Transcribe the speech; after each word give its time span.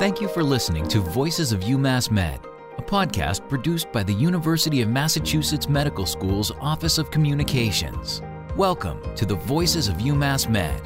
Thank 0.00 0.20
you 0.20 0.26
for 0.26 0.42
listening 0.42 0.88
to 0.88 0.98
Voices 0.98 1.52
of 1.52 1.60
UMass 1.60 2.10
Med, 2.10 2.40
a 2.78 2.82
podcast 2.82 3.48
produced 3.48 3.92
by 3.92 4.02
the 4.02 4.12
University 4.12 4.82
of 4.82 4.88
Massachusetts 4.88 5.68
Medical 5.68 6.04
School's 6.04 6.50
Office 6.60 6.98
of 6.98 7.12
Communications. 7.12 8.20
Welcome 8.56 9.00
to 9.14 9.24
the 9.24 9.36
Voices 9.36 9.86
of 9.86 9.94
UMass 9.98 10.50
Med. 10.50 10.82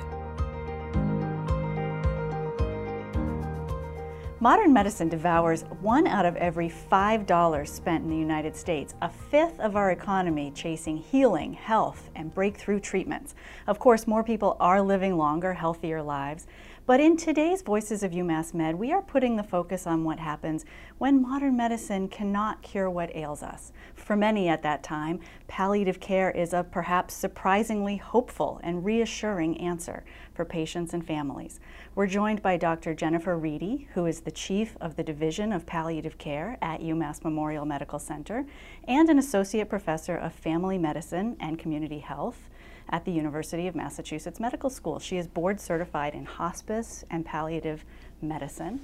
Modern 4.41 4.75
medicine 4.75 5.09
devours 5.09 5.63
one 5.81 6.07
out 6.07 6.27
of 6.27 6.37
every 6.37 6.69
five 6.69 7.25
dollars 7.25 7.73
spent 7.73 8.05
in 8.05 8.11
the 8.11 8.17
United 8.17 8.55
States, 8.55 8.95
a 9.01 9.09
fifth 9.09 9.59
of 9.59 9.75
our 9.75 9.91
economy 9.91 10.53
chasing 10.55 10.99
healing, 10.99 11.55
health, 11.55 12.11
and 12.15 12.33
breakthrough 12.33 12.79
treatments. 12.79 13.35
Of 13.67 13.79
course, 13.79 14.07
more 14.07 14.23
people 14.23 14.59
are 14.61 14.83
living 14.83 15.17
longer, 15.17 15.55
healthier 15.55 16.03
lives. 16.03 16.47
But 16.89 17.01
in 17.01 17.19
today's 17.19 17.61
Voices 17.61 18.03
of 18.03 18.13
UMass 18.13 18.55
Med, 18.55 18.77
we 18.77 18.93
are 18.93 19.03
putting 19.03 19.37
the 19.37 19.43
focus 19.43 19.87
on 19.87 20.05
what 20.05 20.19
happens 20.19 20.65
when 20.97 21.21
modern 21.21 21.55
medicine 21.55 22.09
cannot 22.09 22.63
cure 22.63 22.89
what 22.89 23.15
ails 23.15 23.43
us. 23.43 23.73
For 23.95 24.17
many 24.17 24.49
at 24.49 24.63
that 24.63 24.83
time, 24.83 25.21
palliative 25.49 26.01
care 26.01 26.31
is 26.31 26.55
a 26.55 26.65
perhaps 26.65 27.13
surprisingly 27.13 27.99
hopeful 27.99 28.59
and 28.63 28.87
reassuring 28.87 29.61
answer 29.61 30.03
for 30.33 30.47
patients 30.47 30.95
and 30.95 31.07
families. 31.07 31.61
We're 31.95 32.07
joined 32.07 32.41
by 32.41 32.57
Dr. 32.57 32.95
Jennifer 32.95 33.37
Reidy, 33.37 33.89
who 33.93 34.07
is 34.07 34.23
the 34.23 34.31
Chief 34.31 34.75
of 34.81 34.97
the 34.97 35.05
Division 35.05 35.53
of 35.53 35.67
Palliative 35.67 36.17
Care 36.17 36.57
at 36.63 36.81
UMass 36.81 37.23
Memorial 37.23 37.67
Medical 37.67 37.99
Center 37.99 38.47
and 38.85 39.11
an 39.11 39.19
Associate 39.19 39.69
Professor 39.69 40.17
of 40.17 40.33
Family 40.33 40.79
Medicine 40.79 41.37
and 41.39 41.59
Community 41.59 41.99
Health 41.99 42.49
at 42.91 43.05
the 43.05 43.13
University 43.13 43.67
of 43.67 43.75
Massachusetts 43.75 44.41
Medical 44.41 44.71
School. 44.71 44.99
She 44.99 45.17
is 45.17 45.27
board 45.27 45.61
certified 45.61 46.15
in 46.15 46.25
hospice 46.25 47.05
and 47.11 47.25
palliative 47.25 47.85
medicine. 48.21 48.81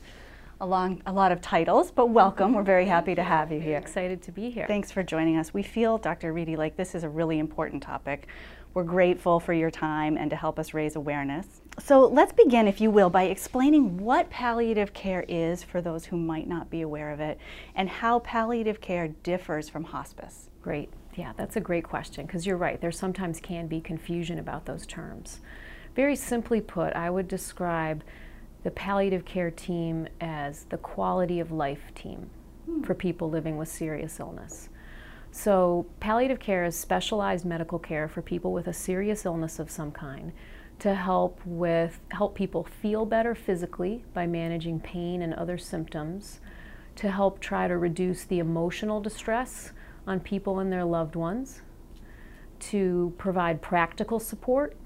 Along 0.61 1.03
a 1.05 1.13
lot 1.13 1.33
of 1.33 1.41
titles, 1.41 1.91
but 1.91 2.11
welcome. 2.11 2.55
We're 2.55 2.63
very 2.63 2.87
happy 2.87 3.15
to 3.17 3.23
have 3.23 3.51
you 3.51 3.61
here. 3.61 3.77
Excited 3.77 4.23
to 4.23 4.33
be 4.33 4.51
here. 4.51 4.67
Thanks 4.67 4.93
for 4.93 5.03
joining 5.03 5.37
us. 5.37 5.53
We 5.53 5.63
feel, 5.63 5.99
Dr. 5.99 6.33
Reidy, 6.33 6.57
like 6.57 6.77
this 6.77 6.95
is 6.95 7.03
a 7.03 7.09
really 7.09 7.39
important 7.39 7.83
topic. 7.83 8.29
We're 8.75 8.85
grateful 8.85 9.39
for 9.39 9.53
your 9.53 9.71
time 9.71 10.17
and 10.17 10.31
to 10.31 10.37
help 10.37 10.59
us 10.59 10.75
raise 10.75 10.97
awareness. 10.97 11.47
So 11.79 12.07
let's 12.07 12.33
begin, 12.33 12.67
if 12.67 12.81
you 12.81 12.91
will, 12.91 13.09
by 13.09 13.25
explaining 13.25 13.99
what 13.99 14.31
palliative 14.31 14.93
care 14.93 15.25
is 15.29 15.63
for 15.63 15.81
those 15.81 16.07
who 16.07 16.17
might 16.17 16.49
not 16.49 16.71
be 16.71 16.83
aware 16.83 17.11
of 17.13 17.21
it 17.21 17.39
and 17.77 17.89
how 17.89 18.19
palliative 18.21 18.81
care 18.81 19.09
differs 19.09 19.69
from 19.69 19.85
hospice. 19.85 20.51
Great. 20.61 20.91
Yeah, 21.17 21.33
that's 21.37 21.57
a 21.57 21.61
great 21.61 21.85
question 21.85 22.27
because 22.27 22.47
you're 22.47 22.57
right. 22.57 22.81
There 22.81 22.93
sometimes 22.93 23.41
can 23.41 23.67
be 23.67 23.81
confusion 23.81 24.39
about 24.39 24.67
those 24.67 24.87
terms. 24.87 25.41
Very 25.95 26.17
simply 26.17 26.61
put, 26.61 26.93
I 26.95 27.09
would 27.09 27.29
describe 27.29 28.03
the 28.65 28.71
palliative 28.71 29.25
care 29.25 29.51
team 29.51 30.09
as 30.21 30.65
the 30.65 30.79
quality 30.79 31.39
of 31.39 31.53
life 31.53 31.93
team 31.95 32.31
hmm. 32.67 32.83
for 32.83 32.95
people 32.95 33.31
living 33.31 33.57
with 33.57 33.69
serious 33.69 34.19
illness. 34.19 34.71
So, 35.31 35.87
palliative 36.01 36.39
care 36.39 36.65
is 36.65 36.77
specialized 36.77 37.45
medical 37.45 37.79
care 37.79 38.09
for 38.09 38.23
people 38.23 38.53
with 38.53 38.67
a 38.69 38.73
serious 38.73 39.27
illness 39.27 39.59
of 39.59 39.71
some 39.71 39.91
kind 39.91 40.33
to 40.79 40.95
help 40.95 41.41
with 41.45 42.01
help 42.11 42.35
people 42.35 42.65
feel 42.65 43.05
better 43.05 43.35
physically 43.35 44.05
by 44.13 44.27
managing 44.27 44.81
pain 44.81 45.23
and 45.23 45.35
other 45.35 45.59
symptoms, 45.59 46.41
to 46.97 47.11
help 47.11 47.41
try 47.41 47.69
to 47.69 47.77
reduce 47.77 48.25
the 48.25 48.39
emotional 48.39 49.01
distress 49.01 49.73
on 50.07 50.21
people 50.21 50.59
and 50.59 50.73
their 50.73 50.85
loved 50.85 51.17
ones, 51.17 51.63
to 52.61 53.13
provide 53.19 53.61
practical 53.61 54.19
support 54.19 54.77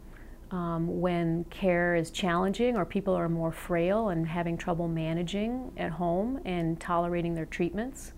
um, 0.51 1.01
when 1.01 1.45
care 1.45 1.95
is 1.95 2.11
challenging 2.11 2.77
or 2.77 2.85
people 2.85 3.15
are 3.15 3.29
more 3.29 3.53
frail 3.53 4.09
and 4.09 4.27
having 4.27 4.57
trouble 4.57 4.89
managing 4.89 5.71
at 5.77 5.91
home 5.91 6.41
and 6.45 6.81
tolerating 6.81 7.35
their 7.35 7.47
treatments, 7.47 8.13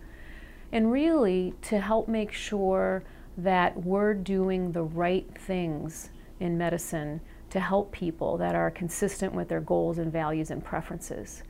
and 0.72 0.92
really 0.92 1.52
to 1.62 1.80
help 1.80 2.08
make 2.08 2.32
sure 2.32 3.02
that 3.36 3.84
we're 3.84 4.14
doing 4.14 4.72
the 4.72 4.82
right 4.82 5.28
things 5.38 6.10
in 6.38 6.56
medicine 6.56 7.20
to 7.50 7.58
help 7.58 7.90
people 7.90 8.36
that 8.36 8.54
are 8.54 8.70
consistent 8.70 9.34
with 9.34 9.48
their 9.48 9.60
goals 9.60 9.98
and 9.98 10.12
values 10.12 10.50
and 10.50 10.64
preferences. 10.64 11.42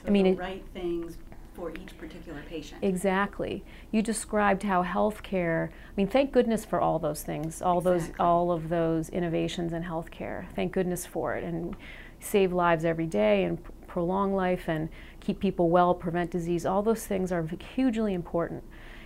So 0.00 0.08
I 0.08 0.10
mean, 0.10 0.36
the 0.36 0.40
right 0.40 0.64
things 0.72 1.18
for 1.58 1.72
each 1.72 1.98
particular 1.98 2.40
patient. 2.48 2.84
Exactly. 2.84 3.64
You 3.90 4.00
described 4.00 4.62
how 4.62 4.84
healthcare. 4.84 5.68
I 5.68 5.92
mean, 5.96 6.06
thank 6.06 6.30
goodness 6.32 6.64
for 6.64 6.80
all 6.80 6.98
those 6.98 7.22
things, 7.22 7.60
all 7.60 7.78
exactly. 7.78 8.08
those, 8.08 8.20
all 8.20 8.52
of 8.52 8.68
those 8.68 9.08
innovations 9.08 9.72
in 9.72 9.82
healthcare. 9.82 10.46
Thank 10.54 10.72
goodness 10.72 11.04
for 11.04 11.34
it, 11.34 11.42
and 11.42 11.76
save 12.20 12.52
lives 12.52 12.84
every 12.84 13.06
day 13.06 13.44
and 13.44 13.58
prolong 13.86 14.32
life 14.34 14.68
and 14.68 14.88
keep 15.20 15.40
people 15.40 15.68
well, 15.70 15.94
prevent 15.94 16.30
disease. 16.30 16.64
All 16.64 16.82
those 16.82 17.06
things 17.06 17.32
are 17.32 17.46
hugely 17.74 18.14
important. 18.14 18.62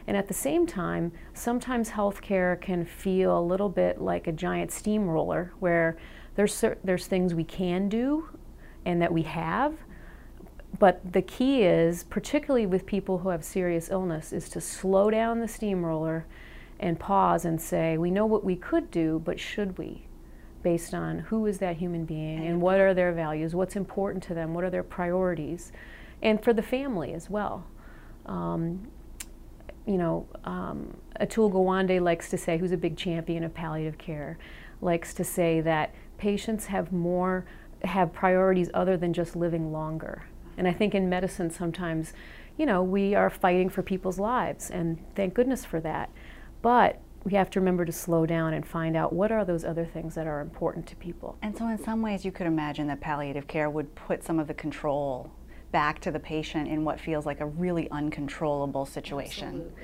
And 0.07 0.17
at 0.17 0.29
the 0.29 0.35
same 0.35 0.67
time, 0.67 1.13
sometimes 1.33 1.91
healthcare 1.91 2.61
can 2.61 2.85
feel 2.85 3.39
a 3.39 3.41
little 3.41 3.69
bit 3.69 4.01
like 4.01 4.27
a 4.27 4.33
giant 4.33 4.73
steamroller 4.73 5.53
where 5.61 5.97
there's, 6.35 6.65
there's 6.83 7.07
things 7.07 7.35
we 7.35 7.45
can 7.45 7.89
do 7.89 8.29
and 8.85 9.01
that 9.01 9.13
we 9.13 9.23
have, 9.23 9.75
but 10.79 11.13
the 11.13 11.23
key 11.23 11.63
is, 11.63 12.05
particularly 12.05 12.67
with 12.67 12.87
people 12.87 13.19
who 13.19 13.29
have 13.29 13.45
serious 13.45 13.91
illness, 13.91 14.33
is 14.33 14.49
to 14.51 14.61
slow 14.61 15.11
down 15.11 15.41
the 15.41 15.49
steamroller 15.49 16.27
and 16.81 16.99
pause 16.99 17.45
and 17.45 17.61
say, 17.61 17.97
we 17.97 18.11
know 18.11 18.27
what 18.27 18.45
we 18.45 18.57
could 18.57 18.91
do, 18.91 19.21
but 19.25 19.39
should 19.39 19.79
we? 19.79 20.07
Based 20.63 20.95
on 20.95 21.21
who 21.21 21.47
is 21.47 21.59
that 21.59 21.77
human 21.77 22.05
being 22.05 22.47
and 22.47 22.61
what 22.61 22.79
are 22.81 22.95
their 22.95 23.13
values, 23.13 23.55
what's 23.55 23.77
important 23.77 24.23
to 24.25 24.35
them, 24.35 24.55
what 24.55 24.65
are 24.65 24.71
their 24.71 24.83
priorities, 24.83 25.73
and 26.23 26.43
for 26.43 26.53
the 26.53 26.63
family 26.63 27.13
as 27.13 27.29
well. 27.29 27.67
Um, 28.27 28.89
you 29.87 29.99
know, 29.99 30.27
um, 30.45 30.97
Atul 31.21 31.53
Gawande 31.53 32.01
likes 32.01 32.31
to 32.31 32.39
say, 32.39 32.59
who's 32.59 32.73
a 32.73 32.77
big 32.77 32.97
champion 32.97 33.45
of 33.45 33.53
palliative 33.53 33.99
care, 33.99 34.39
likes 34.81 35.15
to 35.15 35.25
say 35.25 35.61
that 35.61 35.95
patients 36.19 36.67
have 36.67 36.93
more, 36.93 37.45
have 37.83 38.13
priorities 38.13 38.71
other 38.73 38.97
than 38.97 39.13
just 39.13 39.35
living 39.35 39.73
longer. 39.73 40.25
And 40.63 40.69
I 40.69 40.73
think 40.73 40.95
in 40.95 41.09
medicine 41.09 41.51
sometimes, 41.51 42.13
you 42.57 42.67
know, 42.67 42.85
we 42.85 43.17
are 43.17 43.29
fighting 43.29 43.69
for 43.69 43.83
people's 43.83 44.21
lives, 44.21 44.71
and 44.71 44.97
thank 45.17 45.35
goodness 45.35 45.65
for 45.65 45.81
that. 45.81 46.09
But 46.63 47.01
we 47.25 47.33
have 47.33 47.51
to 47.51 47.59
remember 47.59 47.85
to 47.85 47.91
slow 47.91 48.27
down 48.27 48.55
and 48.55 48.65
find 48.65 48.97
out 48.97 49.13
what 49.13 49.33
are 49.33 49.45
those 49.45 49.65
other 49.65 49.85
things 49.85 50.15
that 50.15 50.29
are 50.29 50.41
important 50.41 50.87
to 50.87 50.95
people. 50.95 51.37
And 51.43 51.59
so, 51.59 51.67
in 51.67 51.83
some 51.83 52.01
ways, 52.01 52.25
you 52.25 52.31
could 52.31 52.47
imagine 52.47 52.87
that 52.87 53.01
palliative 53.01 53.49
care 53.49 53.69
would 53.69 53.93
put 53.97 54.23
some 54.23 54.39
of 54.39 54.47
the 54.47 54.55
control 54.55 55.33
back 55.73 55.99
to 56.03 56.13
the 56.13 56.21
patient 56.21 56.69
in 56.69 56.85
what 56.85 57.01
feels 57.01 57.27
like 57.27 57.41
a 57.41 57.47
really 57.47 57.91
uncontrollable 57.91 58.87
situation. 58.87 59.49
Absolutely. 59.49 59.83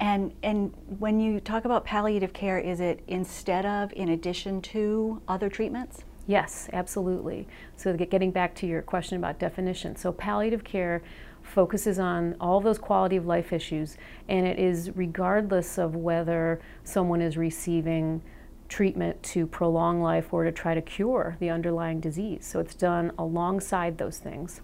And 0.00 0.32
and 0.42 0.74
when 0.98 1.20
you 1.20 1.38
talk 1.38 1.66
about 1.66 1.84
palliative 1.84 2.32
care, 2.32 2.58
is 2.58 2.80
it 2.80 3.02
instead 3.08 3.66
of, 3.66 3.92
in 3.92 4.08
addition 4.08 4.62
to 4.62 5.20
other 5.28 5.50
treatments? 5.50 6.04
Yes, 6.28 6.68
absolutely. 6.74 7.48
So 7.76 7.96
getting 7.96 8.32
back 8.32 8.54
to 8.56 8.66
your 8.66 8.82
question 8.82 9.16
about 9.16 9.38
definition, 9.38 9.96
so 9.96 10.12
palliative 10.12 10.62
care 10.62 11.02
focuses 11.42 11.98
on 11.98 12.36
all 12.38 12.60
those 12.60 12.78
quality 12.78 13.16
of 13.16 13.24
life 13.24 13.50
issues, 13.50 13.96
and 14.28 14.46
it 14.46 14.58
is 14.58 14.94
regardless 14.94 15.78
of 15.78 15.96
whether 15.96 16.60
someone 16.84 17.22
is 17.22 17.38
receiving 17.38 18.20
treatment 18.68 19.22
to 19.22 19.46
prolong 19.46 20.02
life 20.02 20.30
or 20.30 20.44
to 20.44 20.52
try 20.52 20.74
to 20.74 20.82
cure 20.82 21.38
the 21.40 21.48
underlying 21.48 21.98
disease. 21.98 22.46
So 22.46 22.60
it's 22.60 22.74
done 22.74 23.10
alongside 23.16 23.96
those 23.96 24.18
things. 24.18 24.60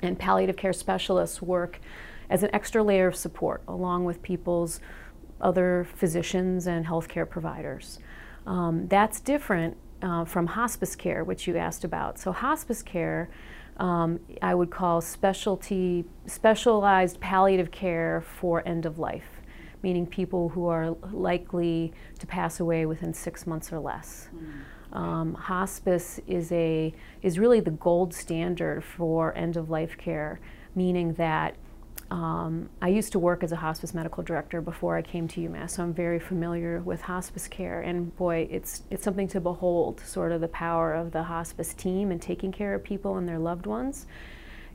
And 0.00 0.18
palliative 0.18 0.56
care 0.56 0.72
specialists 0.72 1.42
work 1.42 1.80
as 2.30 2.42
an 2.42 2.48
extra 2.54 2.82
layer 2.82 3.08
of 3.08 3.14
support 3.14 3.62
along 3.68 4.06
with 4.06 4.22
people's 4.22 4.80
other 5.38 5.86
physicians 5.96 6.66
and 6.66 6.86
healthcare 6.86 7.28
providers. 7.28 7.98
Um, 8.46 8.88
that's 8.88 9.20
different 9.20 9.76
uh, 10.04 10.24
from 10.24 10.46
hospice 10.46 10.94
care, 10.94 11.24
which 11.24 11.46
you 11.46 11.56
asked 11.56 11.82
about. 11.82 12.18
So 12.18 12.30
hospice 12.30 12.82
care, 12.82 13.30
um, 13.78 14.20
I 14.42 14.54
would 14.54 14.70
call 14.70 15.00
specialty, 15.00 16.04
specialized 16.26 17.18
palliative 17.20 17.70
care 17.70 18.22
for 18.38 18.62
end 18.68 18.84
of 18.84 18.98
life, 18.98 19.40
meaning 19.82 20.06
people 20.06 20.50
who 20.50 20.66
are 20.66 20.90
likely 21.10 21.92
to 22.18 22.26
pass 22.26 22.60
away 22.60 22.86
within 22.86 23.14
six 23.14 23.46
months 23.46 23.72
or 23.72 23.80
less. 23.80 24.28
Mm. 24.34 24.96
Um, 24.96 25.34
hospice 25.34 26.20
is 26.28 26.52
a 26.52 26.94
is 27.22 27.36
really 27.36 27.58
the 27.58 27.72
gold 27.72 28.14
standard 28.14 28.84
for 28.84 29.36
end 29.36 29.56
of 29.56 29.68
life 29.68 29.96
care, 29.98 30.38
meaning 30.76 31.14
that 31.14 31.56
um, 32.10 32.68
I 32.82 32.88
used 32.88 33.12
to 33.12 33.18
work 33.18 33.42
as 33.42 33.52
a 33.52 33.56
hospice 33.56 33.94
medical 33.94 34.22
director 34.22 34.60
before 34.60 34.96
I 34.96 35.02
came 35.02 35.26
to 35.28 35.40
UMass, 35.40 35.70
so 35.70 35.82
I'm 35.82 35.94
very 35.94 36.20
familiar 36.20 36.80
with 36.80 37.00
hospice 37.00 37.48
care. 37.48 37.80
And 37.80 38.14
boy, 38.16 38.46
it's 38.50 38.82
it's 38.90 39.02
something 39.02 39.28
to 39.28 39.40
behold, 39.40 40.00
sort 40.00 40.32
of 40.32 40.40
the 40.40 40.48
power 40.48 40.94
of 40.94 41.12
the 41.12 41.22
hospice 41.22 41.74
team 41.74 42.10
and 42.10 42.20
taking 42.20 42.52
care 42.52 42.74
of 42.74 42.84
people 42.84 43.16
and 43.16 43.28
their 43.28 43.38
loved 43.38 43.66
ones, 43.66 44.06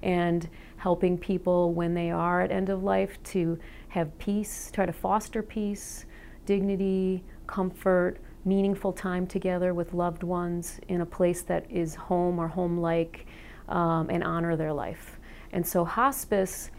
and 0.02 0.50
helping 0.78 1.18
people 1.18 1.74
when 1.74 1.94
they 1.94 2.10
are 2.10 2.42
at 2.42 2.52
end 2.52 2.70
of 2.70 2.84
life 2.84 3.22
to 3.24 3.60
have 3.90 4.18
peace, 4.18 4.72
try 4.74 4.86
to 4.86 4.94
foster 4.94 5.44
peace, 5.44 6.06
dignity, 6.46 7.24
comfort, 7.48 8.18
meaningful 8.46 8.94
time 8.94 9.28
together 9.28 9.74
with 9.74 9.94
loved 9.94 10.24
ones 10.24 10.80
in 10.88 11.02
a 11.02 11.06
place 11.06 11.42
that 11.42 11.70
is 11.70 11.96
home 11.96 12.40
or 12.40 12.48
home-like, 12.48 13.26
um, 13.68 14.10
and 14.10 14.24
honor 14.24 14.56
their 14.56 14.74
life. 14.74 15.20
And 15.52 15.66
so 15.66 15.84
hospice 15.84 16.72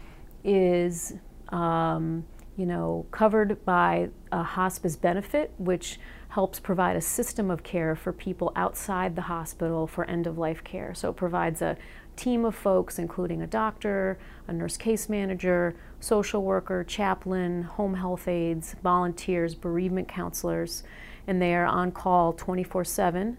is, 0.43 1.13
um, 1.49 2.25
you 2.57 2.65
know, 2.65 3.05
covered 3.11 3.63
by 3.65 4.09
a 4.31 4.43
hospice 4.43 4.95
benefit, 4.95 5.53
which 5.57 5.99
helps 6.29 6.59
provide 6.59 6.95
a 6.95 7.01
system 7.01 7.51
of 7.51 7.63
care 7.63 7.95
for 7.95 8.13
people 8.13 8.53
outside 8.55 9.15
the 9.15 9.23
hospital 9.23 9.85
for 9.85 10.05
end 10.05 10.25
of 10.25 10.37
life 10.37 10.63
care. 10.63 10.93
So 10.93 11.09
it 11.09 11.17
provides 11.17 11.61
a 11.61 11.77
team 12.15 12.45
of 12.45 12.55
folks, 12.55 12.97
including 12.97 13.41
a 13.41 13.47
doctor, 13.47 14.17
a 14.47 14.53
nurse 14.53 14.77
case 14.77 15.09
manager, 15.09 15.75
social 15.99 16.43
worker, 16.43 16.83
chaplain, 16.83 17.63
home 17.63 17.95
health 17.95 18.27
aides, 18.27 18.75
volunteers, 18.81 19.55
bereavement 19.55 20.07
counselors, 20.07 20.83
and 21.27 21.41
they 21.41 21.53
are 21.53 21.65
on 21.65 21.91
call 21.91 22.33
24 22.33 22.85
7 22.85 23.37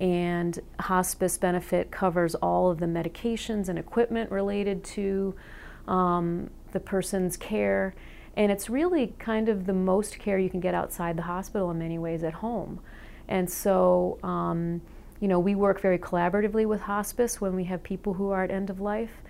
and 0.00 0.58
hospice 0.80 1.38
benefit 1.38 1.92
covers 1.92 2.34
all 2.36 2.70
of 2.70 2.80
the 2.80 2.86
medications 2.86 3.68
and 3.68 3.78
equipment 3.78 4.30
related 4.32 4.82
to 4.82 5.34
um, 5.88 6.50
the 6.72 6.80
person's 6.80 7.36
care. 7.36 7.94
And 8.36 8.50
it's 8.50 8.70
really 8.70 9.14
kind 9.18 9.48
of 9.48 9.66
the 9.66 9.72
most 9.72 10.18
care 10.18 10.38
you 10.38 10.48
can 10.48 10.60
get 10.60 10.74
outside 10.74 11.16
the 11.16 11.22
hospital 11.22 11.70
in 11.70 11.78
many 11.78 11.98
ways 11.98 12.24
at 12.24 12.34
home. 12.34 12.80
And 13.28 13.48
so, 13.48 14.18
um, 14.22 14.80
you 15.20 15.28
know, 15.28 15.38
we 15.38 15.54
work 15.54 15.80
very 15.80 15.98
collaboratively 15.98 16.66
with 16.66 16.80
hospice 16.80 17.40
when 17.40 17.54
we 17.54 17.64
have 17.64 17.82
people 17.82 18.14
who 18.14 18.30
are 18.30 18.42
at 18.44 18.50
end 18.50 18.70
of 18.70 18.80
life. 18.80 19.22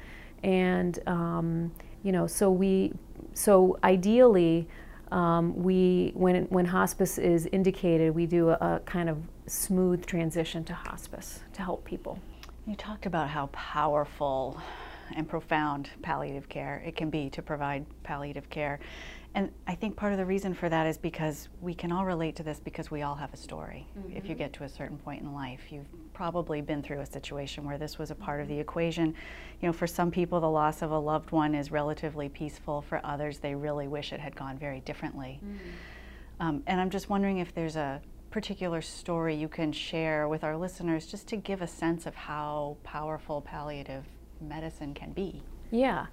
And, 0.42 0.98
um, 1.06 1.72
you 2.02 2.12
know, 2.12 2.26
so 2.26 2.50
we, 2.50 2.92
so 3.34 3.78
ideally, 3.84 4.68
um, 5.10 5.54
we, 5.62 6.12
when, 6.14 6.44
when 6.44 6.64
hospice 6.64 7.18
is 7.18 7.46
indicated, 7.52 8.14
we 8.14 8.26
do 8.26 8.50
a, 8.50 8.54
a 8.54 8.80
kind 8.86 9.08
of 9.08 9.18
smooth 9.46 10.06
transition 10.06 10.64
to 10.64 10.74
hospice 10.74 11.40
to 11.52 11.62
help 11.62 11.84
people. 11.84 12.18
You 12.66 12.76
talked 12.76 13.06
about 13.06 13.28
how 13.28 13.46
powerful 13.52 14.60
and 15.16 15.28
profound 15.28 15.90
palliative 16.02 16.48
care 16.48 16.82
it 16.86 16.96
can 16.96 17.10
be 17.10 17.30
to 17.30 17.42
provide 17.42 17.84
palliative 18.02 18.48
care. 18.50 18.80
And 19.34 19.50
I 19.66 19.74
think 19.74 19.96
part 19.96 20.12
of 20.12 20.18
the 20.18 20.26
reason 20.26 20.52
for 20.52 20.68
that 20.68 20.86
is 20.86 20.98
because 20.98 21.48
we 21.62 21.72
can 21.72 21.90
all 21.90 22.04
relate 22.04 22.36
to 22.36 22.42
this 22.42 22.60
because 22.60 22.90
we 22.90 23.00
all 23.00 23.14
have 23.14 23.32
a 23.32 23.36
story. 23.36 23.86
Mm-hmm. 23.98 24.16
If 24.16 24.28
you 24.28 24.34
get 24.34 24.52
to 24.54 24.64
a 24.64 24.68
certain 24.68 24.98
point 24.98 25.22
in 25.22 25.32
life, 25.32 25.60
you've 25.70 25.86
probably 26.12 26.60
been 26.60 26.82
through 26.82 27.00
a 27.00 27.06
situation 27.06 27.64
where 27.64 27.78
this 27.78 27.98
was 27.98 28.10
a 28.10 28.14
part 28.14 28.42
of 28.42 28.48
the 28.48 28.54
mm-hmm. 28.54 28.60
equation. 28.60 29.06
You 29.62 29.68
know, 29.68 29.72
for 29.72 29.86
some 29.86 30.10
people, 30.10 30.38
the 30.40 30.50
loss 30.50 30.82
of 30.82 30.90
a 30.90 30.98
loved 30.98 31.30
one 31.30 31.54
is 31.54 31.70
relatively 31.70 32.28
peaceful. 32.28 32.82
For 32.82 33.00
others, 33.04 33.38
they 33.38 33.54
really 33.54 33.88
wish 33.88 34.12
it 34.12 34.20
had 34.20 34.36
gone 34.36 34.58
very 34.58 34.80
differently. 34.80 35.40
Mm-hmm. 35.42 36.46
Um, 36.46 36.62
and 36.66 36.78
I'm 36.78 36.90
just 36.90 37.08
wondering 37.08 37.38
if 37.38 37.54
there's 37.54 37.76
a 37.76 38.02
particular 38.30 38.82
story 38.82 39.34
you 39.34 39.48
can 39.48 39.72
share 39.72 40.28
with 40.28 40.44
our 40.44 40.56
listeners 40.56 41.06
just 41.06 41.26
to 41.28 41.36
give 41.36 41.62
a 41.62 41.66
sense 41.66 42.04
of 42.04 42.14
how 42.14 42.76
powerful 42.82 43.40
palliative 43.40 44.04
medicine 44.42 44.94
can 44.94 45.12
be. 45.12 45.42
Yeah. 45.70 46.06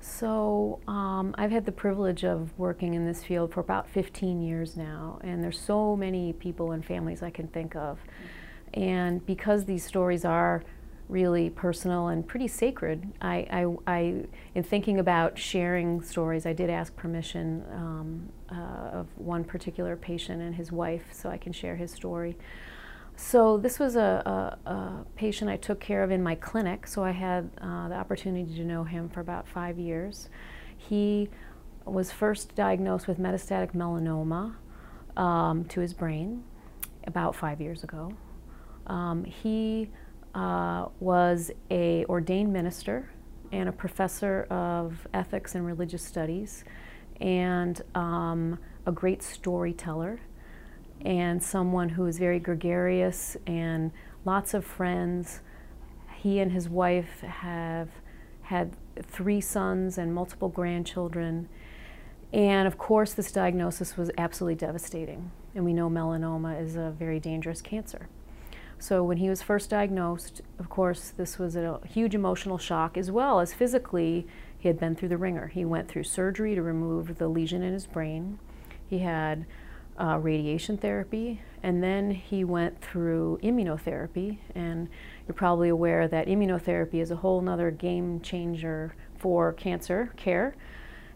So 0.00 0.80
um, 0.86 1.34
I've 1.36 1.50
had 1.50 1.66
the 1.66 1.72
privilege 1.72 2.24
of 2.24 2.56
working 2.58 2.94
in 2.94 3.06
this 3.06 3.24
field 3.24 3.52
for 3.52 3.60
about 3.60 3.88
15 3.88 4.40
years 4.40 4.76
now, 4.76 5.18
and 5.22 5.42
there's 5.42 5.58
so 5.58 5.96
many 5.96 6.32
people 6.32 6.72
and 6.72 6.84
families 6.84 7.22
I 7.22 7.30
can 7.30 7.48
think 7.48 7.74
of. 7.74 7.98
And 8.74 9.24
because 9.24 9.64
these 9.64 9.84
stories 9.84 10.24
are 10.24 10.62
really 11.08 11.50
personal 11.50 12.08
and 12.08 12.26
pretty 12.26 12.48
sacred, 12.48 13.06
I, 13.20 13.46
I, 13.50 13.76
I 13.86 14.24
in 14.54 14.62
thinking 14.62 14.98
about 14.98 15.38
sharing 15.38 16.02
stories, 16.02 16.46
I 16.46 16.52
did 16.52 16.68
ask 16.68 16.94
permission 16.96 17.64
um, 17.72 18.28
uh, 18.50 18.98
of 18.98 19.06
one 19.16 19.44
particular 19.44 19.96
patient 19.96 20.42
and 20.42 20.54
his 20.54 20.72
wife 20.72 21.04
so 21.12 21.30
I 21.30 21.36
can 21.36 21.52
share 21.52 21.76
his 21.76 21.92
story. 21.92 22.36
So 23.16 23.56
this 23.56 23.78
was 23.78 23.96
a, 23.96 24.58
a, 24.66 24.70
a, 24.70 25.06
patient 25.16 25.50
I 25.50 25.56
took 25.56 25.80
care 25.80 26.02
of 26.02 26.10
in 26.10 26.22
my 26.22 26.34
clinic, 26.34 26.86
so 26.86 27.02
I 27.02 27.12
had 27.12 27.50
uh, 27.62 27.88
the 27.88 27.94
opportunity 27.94 28.54
to 28.56 28.64
know 28.64 28.84
him 28.84 29.08
for 29.08 29.20
about 29.20 29.48
five 29.48 29.78
years. 29.78 30.28
He 30.76 31.30
was 31.86 32.12
first 32.12 32.54
diagnosed 32.54 33.08
with 33.08 33.18
metastatic 33.18 33.74
melanoma 33.74 34.56
um, 35.16 35.64
to 35.64 35.80
his 35.80 35.94
brain 35.94 36.44
about 37.06 37.34
five 37.34 37.58
years 37.58 37.82
ago. 37.82 38.12
Um, 38.86 39.24
he 39.24 39.88
uh, 40.34 40.88
was 41.00 41.50
a 41.70 42.04
ordained 42.06 42.52
minister 42.52 43.10
and 43.50 43.68
a 43.68 43.72
professor 43.72 44.42
of 44.50 45.06
ethics 45.14 45.54
and 45.54 45.64
religious 45.64 46.04
studies 46.04 46.64
and 47.20 47.80
um, 47.94 48.58
a 48.84 48.92
great 48.92 49.22
storyteller 49.22 50.20
and 51.04 51.42
someone 51.42 51.90
who 51.90 52.06
is 52.06 52.18
very 52.18 52.38
gregarious 52.38 53.36
and 53.46 53.92
lots 54.24 54.54
of 54.54 54.64
friends. 54.64 55.40
He 56.16 56.40
and 56.40 56.52
his 56.52 56.68
wife 56.68 57.20
have 57.20 57.88
had 58.42 58.72
three 59.02 59.40
sons 59.40 59.98
and 59.98 60.14
multiple 60.14 60.48
grandchildren. 60.48 61.48
And 62.32 62.66
of 62.66 62.78
course, 62.78 63.12
this 63.12 63.30
diagnosis 63.30 63.96
was 63.96 64.10
absolutely 64.18 64.56
devastating. 64.56 65.30
And 65.54 65.64
we 65.64 65.72
know 65.72 65.88
melanoma 65.88 66.60
is 66.60 66.76
a 66.76 66.94
very 66.98 67.20
dangerous 67.20 67.60
cancer. 67.60 68.08
So 68.78 69.02
when 69.02 69.16
he 69.16 69.30
was 69.30 69.40
first 69.40 69.70
diagnosed, 69.70 70.42
of 70.58 70.68
course, 70.68 71.10
this 71.16 71.38
was 71.38 71.56
a 71.56 71.80
huge 71.88 72.14
emotional 72.14 72.58
shock 72.58 72.98
as 72.98 73.10
well 73.10 73.40
as 73.40 73.54
physically. 73.54 74.26
He 74.58 74.68
had 74.68 74.78
been 74.78 74.94
through 74.94 75.08
the 75.08 75.16
ringer. 75.16 75.48
He 75.48 75.64
went 75.64 75.88
through 75.88 76.04
surgery 76.04 76.54
to 76.54 76.62
remove 76.62 77.18
the 77.18 77.28
lesion 77.28 77.62
in 77.62 77.72
his 77.72 77.86
brain. 77.86 78.38
He 78.86 78.98
had 78.98 79.46
uh, 79.98 80.18
radiation 80.18 80.76
therapy, 80.76 81.40
and 81.62 81.82
then 81.82 82.10
he 82.10 82.44
went 82.44 82.80
through 82.80 83.38
immunotherapy. 83.42 84.38
And 84.54 84.88
you're 85.26 85.34
probably 85.34 85.68
aware 85.68 86.08
that 86.08 86.26
immunotherapy 86.26 87.00
is 87.00 87.10
a 87.10 87.16
whole 87.16 87.46
other 87.48 87.70
game 87.70 88.20
changer 88.20 88.94
for 89.18 89.52
cancer 89.52 90.12
care. 90.16 90.54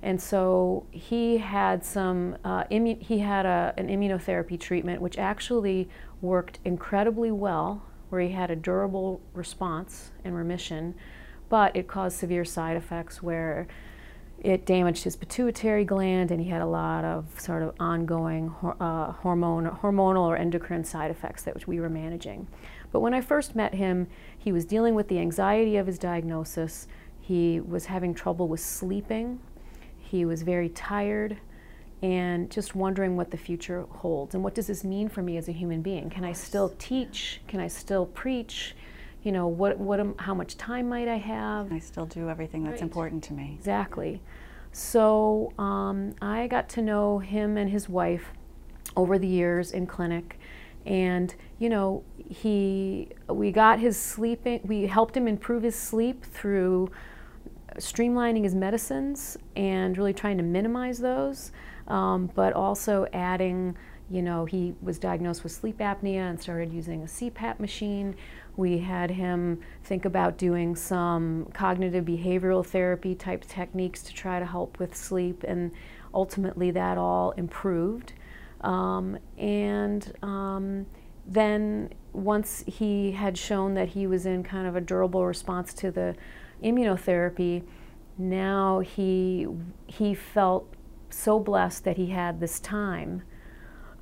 And 0.03 0.21
so 0.21 0.87
he 0.91 1.39
had 1.39 1.85
some, 1.85 2.37
uh, 2.45 2.65
he 2.71 3.19
had 3.19 3.45
a, 3.45 3.75
an 3.77 3.89
immunotherapy 3.89 4.59
treatment 4.59 5.03
which 5.03 5.19
actually 5.19 5.89
worked 6.23 6.59
incredibly 6.65 7.31
well, 7.31 7.83
where 8.09 8.21
he 8.21 8.31
had 8.31 8.51
a 8.51 8.57
durable 8.57 9.21
response 9.35 10.11
and 10.25 10.35
remission, 10.35 10.95
but 11.49 11.77
it 11.77 11.87
caused 11.87 12.19
severe 12.19 12.45
side 12.45 12.77
effects 12.77 13.23
where 13.23 13.69
it 14.41 14.65
damaged 14.65 15.05
his 15.05 15.17
pituitary 15.17 15.85
gland 15.85 16.31
and 16.31 16.41
he 16.41 16.49
had 16.49 16.63
a 16.63 16.67
lot 16.67 17.05
of 17.05 17.39
sort 17.39 17.63
of 17.63 17.75
ongoing 17.79 18.55
uh, 18.81 19.13
hormone, 19.13 19.67
hormonal 19.67 20.27
or 20.27 20.37
endocrine 20.37 20.85
side 20.85 21.11
effects 21.11 21.43
that 21.43 21.67
we 21.67 21.79
were 21.79 21.91
managing. 21.91 22.47
But 22.91 23.01
when 23.01 23.13
I 23.13 23.21
first 23.21 23.55
met 23.55 23.75
him, 23.75 24.09
he 24.39 24.51
was 24.51 24.65
dealing 24.65 24.95
with 24.95 25.09
the 25.09 25.19
anxiety 25.19 25.77
of 25.77 25.87
his 25.87 25.99
diagnosis. 25.99 26.89
He 27.21 27.61
was 27.61 27.87
having 27.87 28.15
trouble 28.15 28.49
with 28.49 28.61
sleeping. 28.61 29.41
He 29.99 30.25
was 30.25 30.43
very 30.43 30.71
tired 30.71 31.39
and 32.03 32.51
just 32.51 32.75
wondering 32.75 33.17
what 33.17 33.31
the 33.31 33.37
future 33.37 33.85
holds 33.91 34.35
and 34.35 34.43
what 34.43 34.55
does 34.55 34.67
this 34.67 34.83
mean 34.83 35.09
for 35.09 35.23
me 35.23 35.37
as 35.37 35.49
a 35.49 35.53
human 35.53 35.83
being? 35.83 36.09
Can 36.09 36.25
I 36.25 36.33
still 36.33 36.75
teach? 36.79 37.43
Can 37.47 37.61
I 37.61 37.69
still 37.69 38.07
preach? 38.07 38.75
You 39.23 39.33
know, 39.33 39.47
what, 39.47 39.79
what, 39.79 40.01
how 40.19 40.35
much 40.35 40.57
time 40.57 40.89
might 40.89 41.09
I 41.09 41.17
have? 41.17 41.73
I 41.73 41.79
still 41.79 42.07
do 42.07 42.29
everything 42.29 42.65
that's 42.65 42.75
right. 42.75 42.83
important 42.83 43.23
to 43.25 43.33
me. 43.35 43.55
Exactly. 43.59 44.23
So 44.73 45.53
um, 45.59 46.15
I 46.23 46.47
got 46.47 46.69
to 46.71 46.83
know 46.83 47.19
him 47.19 47.57
and 47.57 47.71
his 47.71 47.89
wife 47.89 48.33
over 48.97 49.19
the 49.19 49.27
years 49.27 49.73
in 49.73 49.87
clinic, 49.87 50.39
and 50.87 51.35
you 51.59 51.69
know, 51.69 52.03
he, 52.29 53.09
we 53.29 53.53
got 53.53 53.79
his 53.81 53.99
sleeping, 53.99 54.61
we 54.65 54.87
helped 54.87 55.17
him 55.17 55.29
improve 55.29 55.63
his 55.63 55.77
sleep 55.77 56.25
through 56.25 56.91
streamlining 57.77 58.45
his 58.45 58.55
medicines 58.55 59.37
and 59.57 59.97
really 59.97 60.13
trying 60.13 60.37
to 60.37 60.43
minimize 60.43 60.99
those, 60.99 61.53
um, 61.89 62.31
but 62.35 62.53
also 62.53 63.07
adding 63.13 63.77
you 64.11 64.23
know, 64.23 64.45
he 64.45 64.75
was 64.83 64.99
diagnosed 64.99 65.45
with 65.45 65.53
sleep 65.53 65.79
apnea 65.79 66.29
and 66.29 66.41
started 66.41 66.73
using 66.73 67.03
a 67.03 67.07
CPAP 67.07 67.61
machine. 67.61 68.17
We 68.57 68.79
had 68.79 69.13
him 69.13 69.61
think 69.85 70.05
about 70.05 70.37
doing 70.37 70.75
some 70.75 71.49
cognitive 71.55 72.05
behavioral 72.05 72.67
therapy 72.67 73.15
type 73.15 73.45
techniques 73.47 74.03
to 74.03 74.13
try 74.13 74.41
to 74.41 74.47
help 74.47 74.81
with 74.81 74.97
sleep, 74.97 75.45
and 75.45 75.71
ultimately 76.13 76.73
that 76.73 76.99
all 76.99 77.31
improved. 77.33 78.13
Um, 78.63 79.17
and 79.39 80.13
um, 80.23 80.87
then 81.25 81.95
once 82.13 82.65
he 82.67 83.13
had 83.13 83.39
shown 83.39 83.75
that 83.75 83.91
he 83.91 84.09
was 84.09 84.27
in 84.27 84.43
kind 84.43 84.67
of 84.67 84.75
a 84.75 84.81
durable 84.81 85.25
response 85.25 85.73
to 85.75 85.93
the 85.93 86.17
immunotherapy, 86.65 87.63
now 88.19 88.81
he 88.81 89.47
he 89.87 90.15
felt 90.15 90.75
so 91.11 91.39
blessed 91.39 91.85
that 91.85 91.97
he 91.97 92.07
had 92.07 92.41
this 92.41 92.59
time 92.59 93.23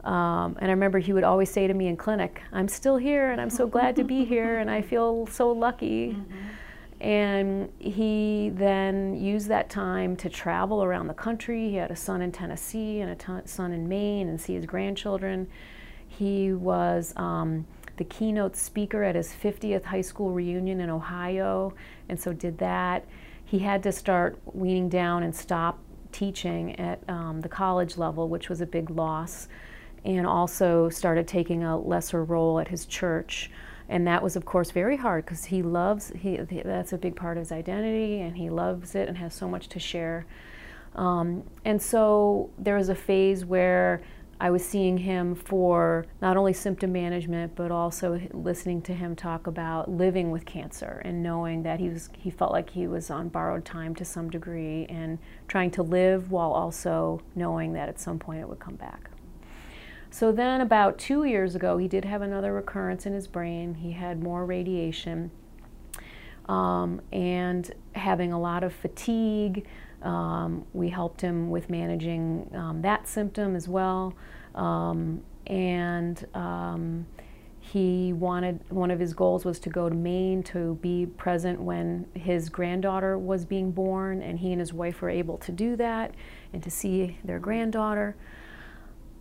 um, 0.09 0.57
and 0.59 0.71
I 0.71 0.73
remember 0.73 0.99
he 0.99 1.13
would 1.13 1.23
always 1.23 1.51
say 1.51 1.67
to 1.67 1.75
me 1.75 1.87
in 1.87 1.99
clinic, 1.99 2.41
I'm 2.51 2.67
still 2.67 2.97
here 2.97 3.31
and 3.31 3.39
I'm 3.39 3.51
so 3.51 3.67
glad 3.67 3.95
to 3.97 4.05
be 4.05 4.25
here 4.25 4.59
and 4.59 4.71
I 4.71 4.81
feel 4.81 5.27
so 5.27 5.53
lucky. 5.53 6.13
Mm-hmm. 6.13 7.05
And 7.07 7.73
he 7.79 8.51
then 8.55 9.21
used 9.21 9.49
that 9.49 9.69
time 9.69 10.17
to 10.17 10.31
travel 10.31 10.83
around 10.83 11.09
the 11.09 11.15
country. 11.15 11.69
He 11.69 11.77
had 11.77 11.91
a 11.91 11.97
son 11.97 12.23
in 12.23 12.33
Tennessee 12.33 13.01
and 13.01 13.11
a 13.11 13.17
ton, 13.17 13.47
son 13.47 13.71
in 13.71 13.87
Maine 13.87 14.31
and 14.31 14.41
see 14.41 14.55
his 14.55 14.65
grandchildren. 14.65 15.47
He 16.09 16.55
was 16.55 17.13
um, 17.17 17.67
the 17.99 18.05
keynote 18.05 18.57
speaker 18.57 19.05
at 19.05 19.15
his 19.15 19.35
50th 19.35 19.85
high 19.85 20.01
school 20.01 20.31
reunion 20.31 20.81
in 20.81 20.89
Ohio, 20.89 21.75
and 22.09 22.19
so 22.19 22.33
did 22.33 22.57
that. 22.59 23.05
He 23.45 23.59
had 23.59 23.83
to 23.83 23.93
start 23.93 24.39
weaning 24.55 24.89
down 24.89 25.23
and 25.23 25.37
stop 25.37 25.79
teaching 26.13 26.81
at 26.81 26.99
um, 27.11 27.43
the 27.43 27.49
college 27.49 27.99
level, 27.99 28.29
which 28.31 28.49
was 28.49 28.63
a 28.63 28.67
big 28.67 28.89
loss, 28.89 29.49
and 30.05 30.27
also 30.27 30.89
started 30.89 31.27
taking 31.27 31.65
a 31.65 31.79
lesser 31.79 32.25
role 32.25 32.59
at 32.59 32.69
his 32.69 32.87
church. 32.87 33.51
And 33.89 34.07
that 34.07 34.23
was, 34.23 34.37
of 34.37 34.45
course, 34.45 34.71
very 34.71 34.97
hard 34.97 35.25
because 35.25 35.47
he 35.47 35.63
loves, 35.63 36.13
he, 36.15 36.37
that's 36.37 36.93
a 36.93 36.99
big 36.99 37.17
part 37.17 37.39
of 37.39 37.43
his 37.43 37.53
identity, 37.53 38.21
and 38.21 38.37
he 38.37 38.51
loves 38.51 38.95
it 38.95 39.09
and 39.09 39.17
has 39.17 39.35
so 39.35 39.49
much 39.49 39.69
to 39.69 39.79
share. 39.79 40.27
Um, 40.95 41.45
and 41.65 41.81
so 41.81 42.51
there 42.59 42.77
was 42.77 42.89
a 42.89 42.95
phase 42.95 43.45
where 43.45 44.03
I 44.41 44.51
was 44.51 44.65
seeing 44.65 44.99
him 44.99 45.35
for 45.35 46.07
not 46.23 46.37
only 46.37 46.53
symptom 46.53 46.93
management, 46.93 47.57
but 47.57 47.73
also 47.73 48.21
listening 48.33 48.83
to 48.83 48.95
him 48.95 49.17
talk 49.17 49.49
about 49.49 49.91
living 49.91 50.31
with 50.31 50.45
cancer 50.45 51.03
and 51.05 51.23
knowing 51.23 51.65
that 51.65 51.81
he 51.81 51.89
was 51.89 52.09
he 52.17 52.31
felt 52.31 52.53
like 52.53 52.71
he 52.71 52.87
was 52.87 53.11
on 53.11 53.31
borrowed 53.31 53.65
time 53.65 53.97
to 53.97 54.05
some 54.05 54.31
degree 54.31 54.87
and 54.89 55.19
trying 55.49 55.73
to 55.73 55.83
live 55.83 56.31
while 56.31 56.53
also 56.53 57.21
knowing 57.35 57.73
that 57.73 57.89
at 57.89 57.99
some 57.99 58.19
point 58.19 58.41
it 58.41 58.49
would 58.49 58.61
come 58.61 58.77
back. 58.77 59.11
So 60.11 60.33
then 60.33 60.61
about 60.61 60.99
two 60.99 61.25
years 61.25 61.55
ago, 61.55 61.77
he 61.79 61.87
did 61.87 62.05
have 62.05 62.23
another 62.23 62.53
recurrence 62.53 63.07
in 63.07 63.13
his 63.13 63.27
brain. 63.27 63.75
He 63.75 63.93
had 63.93 64.23
more 64.23 64.45
radiation 64.47 65.31
um, 66.49 67.01
and 67.13 67.71
having 67.95 68.33
a 68.33 68.41
lot 68.41 68.65
of 68.65 68.73
fatigue. 68.73 69.67
Um, 70.03 70.65
we 70.73 70.89
helped 70.89 71.21
him 71.21 71.51
with 71.51 71.69
managing 71.69 72.51
um, 72.55 72.83
that 72.83 73.07
symptom 73.07 73.55
as 73.55 73.69
well. 73.69 74.15
Um, 74.55 75.23
and 75.47 76.27
um, 76.35 77.07
he 77.61 78.13
wanted, 78.15 78.61
one 78.71 78.91
of 78.91 78.99
his 78.99 79.13
goals 79.13 79.45
was 79.45 79.59
to 79.61 79.69
go 79.69 79.89
to 79.89 79.95
Maine 79.95 80.43
to 80.45 80.77
be 80.77 81.05
present 81.05 81.61
when 81.61 82.07
his 82.15 82.49
granddaughter 82.49 83.19
was 83.19 83.45
being 83.45 83.73
born, 83.73 84.23
and 84.23 84.39
he 84.39 84.53
and 84.53 84.61
his 84.61 84.73
wife 84.73 85.03
were 85.03 85.11
able 85.11 85.37
to 85.39 85.53
do 85.53 85.77
that 85.77 86.15
and 86.53 86.63
to 86.63 86.71
see 86.71 87.19
their 87.25 87.39
granddaughter. 87.39 88.17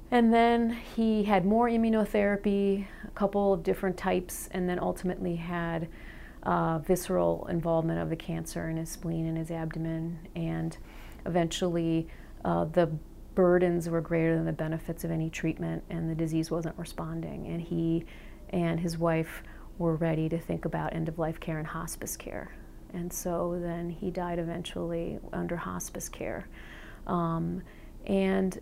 And 0.10 0.34
then 0.34 0.70
he 0.96 1.24
had 1.24 1.46
more 1.46 1.68
immunotherapy, 1.68 2.86
a 3.04 3.12
couple 3.12 3.54
of 3.54 3.64
different 3.64 3.98
types, 3.98 4.48
and 4.52 4.68
then 4.68 4.80
ultimately 4.80 5.36
had 5.36 5.90
uh, 6.44 6.80
visceral 6.80 7.46
involvement 7.48 8.00
of 8.00 8.10
the 8.10 8.16
cancer 8.16 8.70
in 8.70 8.78
his 8.78 8.90
spleen 8.90 9.26
and 9.26 9.38
his 9.38 9.52
abdomen. 9.52 10.18
And 10.36 10.78
eventually, 11.26 12.08
uh, 12.46 12.66
the 12.66 12.90
burdens 13.36 13.90
were 13.90 14.02
greater 14.02 14.36
than 14.36 14.46
the 14.46 14.54
benefits 14.54 15.04
of 15.04 15.12
any 15.12 15.30
treatment, 15.30 15.84
and 15.90 16.10
the 16.10 16.16
disease 16.16 16.50
wasn't 16.50 16.78
responding. 16.78 17.48
And 17.48 17.62
he 17.62 18.06
and 18.52 18.80
his 18.80 18.98
wife 18.98 19.44
were 19.78 19.96
ready 19.96 20.30
to 20.30 20.40
think 20.40 20.64
about 20.64 20.94
end 20.94 21.10
of 21.10 21.20
life 21.20 21.40
care 21.40 21.60
and 21.60 21.68
hospice 21.68 22.16
care. 22.16 22.56
And 22.94 23.12
so 23.12 23.60
then 23.62 23.90
he 23.90 24.10
died 24.10 24.40
eventually 24.40 25.20
under 25.34 25.58
hospice 25.58 26.08
care. 26.08 26.48
Um, 27.06 27.62
and 28.06 28.58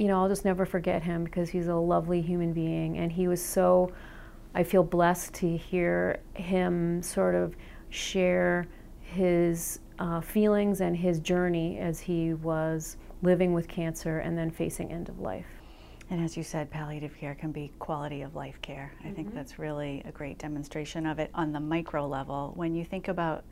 you 0.00 0.08
know, 0.08 0.22
I'll 0.22 0.30
just 0.30 0.46
never 0.46 0.64
forget 0.64 1.02
him 1.02 1.24
because 1.24 1.50
he's 1.50 1.68
a 1.68 1.74
lovely 1.74 2.22
human 2.22 2.54
being, 2.54 2.96
and 2.96 3.12
he 3.12 3.28
was 3.28 3.44
so. 3.44 3.92
I 4.54 4.62
feel 4.64 4.82
blessed 4.82 5.34
to 5.34 5.56
hear 5.58 6.20
him 6.32 7.02
sort 7.02 7.34
of 7.34 7.54
share 7.90 8.66
his 9.00 9.80
uh, 9.98 10.22
feelings 10.22 10.80
and 10.80 10.96
his 10.96 11.20
journey 11.20 11.78
as 11.78 12.00
he 12.00 12.32
was 12.32 12.96
living 13.20 13.52
with 13.52 13.68
cancer 13.68 14.20
and 14.20 14.38
then 14.38 14.50
facing 14.50 14.90
end 14.90 15.10
of 15.10 15.20
life. 15.20 15.46
And 16.08 16.24
as 16.24 16.34
you 16.34 16.42
said, 16.42 16.70
palliative 16.70 17.14
care 17.18 17.34
can 17.34 17.52
be 17.52 17.70
quality 17.78 18.22
of 18.22 18.34
life 18.34 18.60
care. 18.62 18.94
I 19.00 19.04
mm-hmm. 19.04 19.16
think 19.16 19.34
that's 19.34 19.58
really 19.58 20.02
a 20.06 20.10
great 20.10 20.38
demonstration 20.38 21.04
of 21.04 21.18
it 21.18 21.30
on 21.34 21.52
the 21.52 21.60
micro 21.60 22.08
level. 22.08 22.52
When 22.56 22.74
you 22.74 22.86
think 22.86 23.08
about 23.08 23.44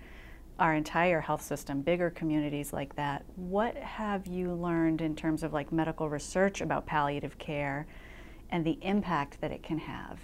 our 0.58 0.74
entire 0.74 1.20
health 1.20 1.42
system, 1.42 1.82
bigger 1.82 2.10
communities 2.10 2.72
like 2.72 2.96
that, 2.96 3.24
what 3.36 3.76
have 3.76 4.26
you 4.26 4.52
learned 4.52 5.00
in 5.00 5.14
terms 5.14 5.42
of 5.42 5.52
like 5.52 5.70
medical 5.72 6.08
research 6.08 6.60
about 6.60 6.86
palliative 6.86 7.38
care 7.38 7.86
and 8.50 8.64
the 8.64 8.78
impact 8.82 9.40
that 9.40 9.52
it 9.52 9.62
can 9.62 9.78
have? 9.78 10.18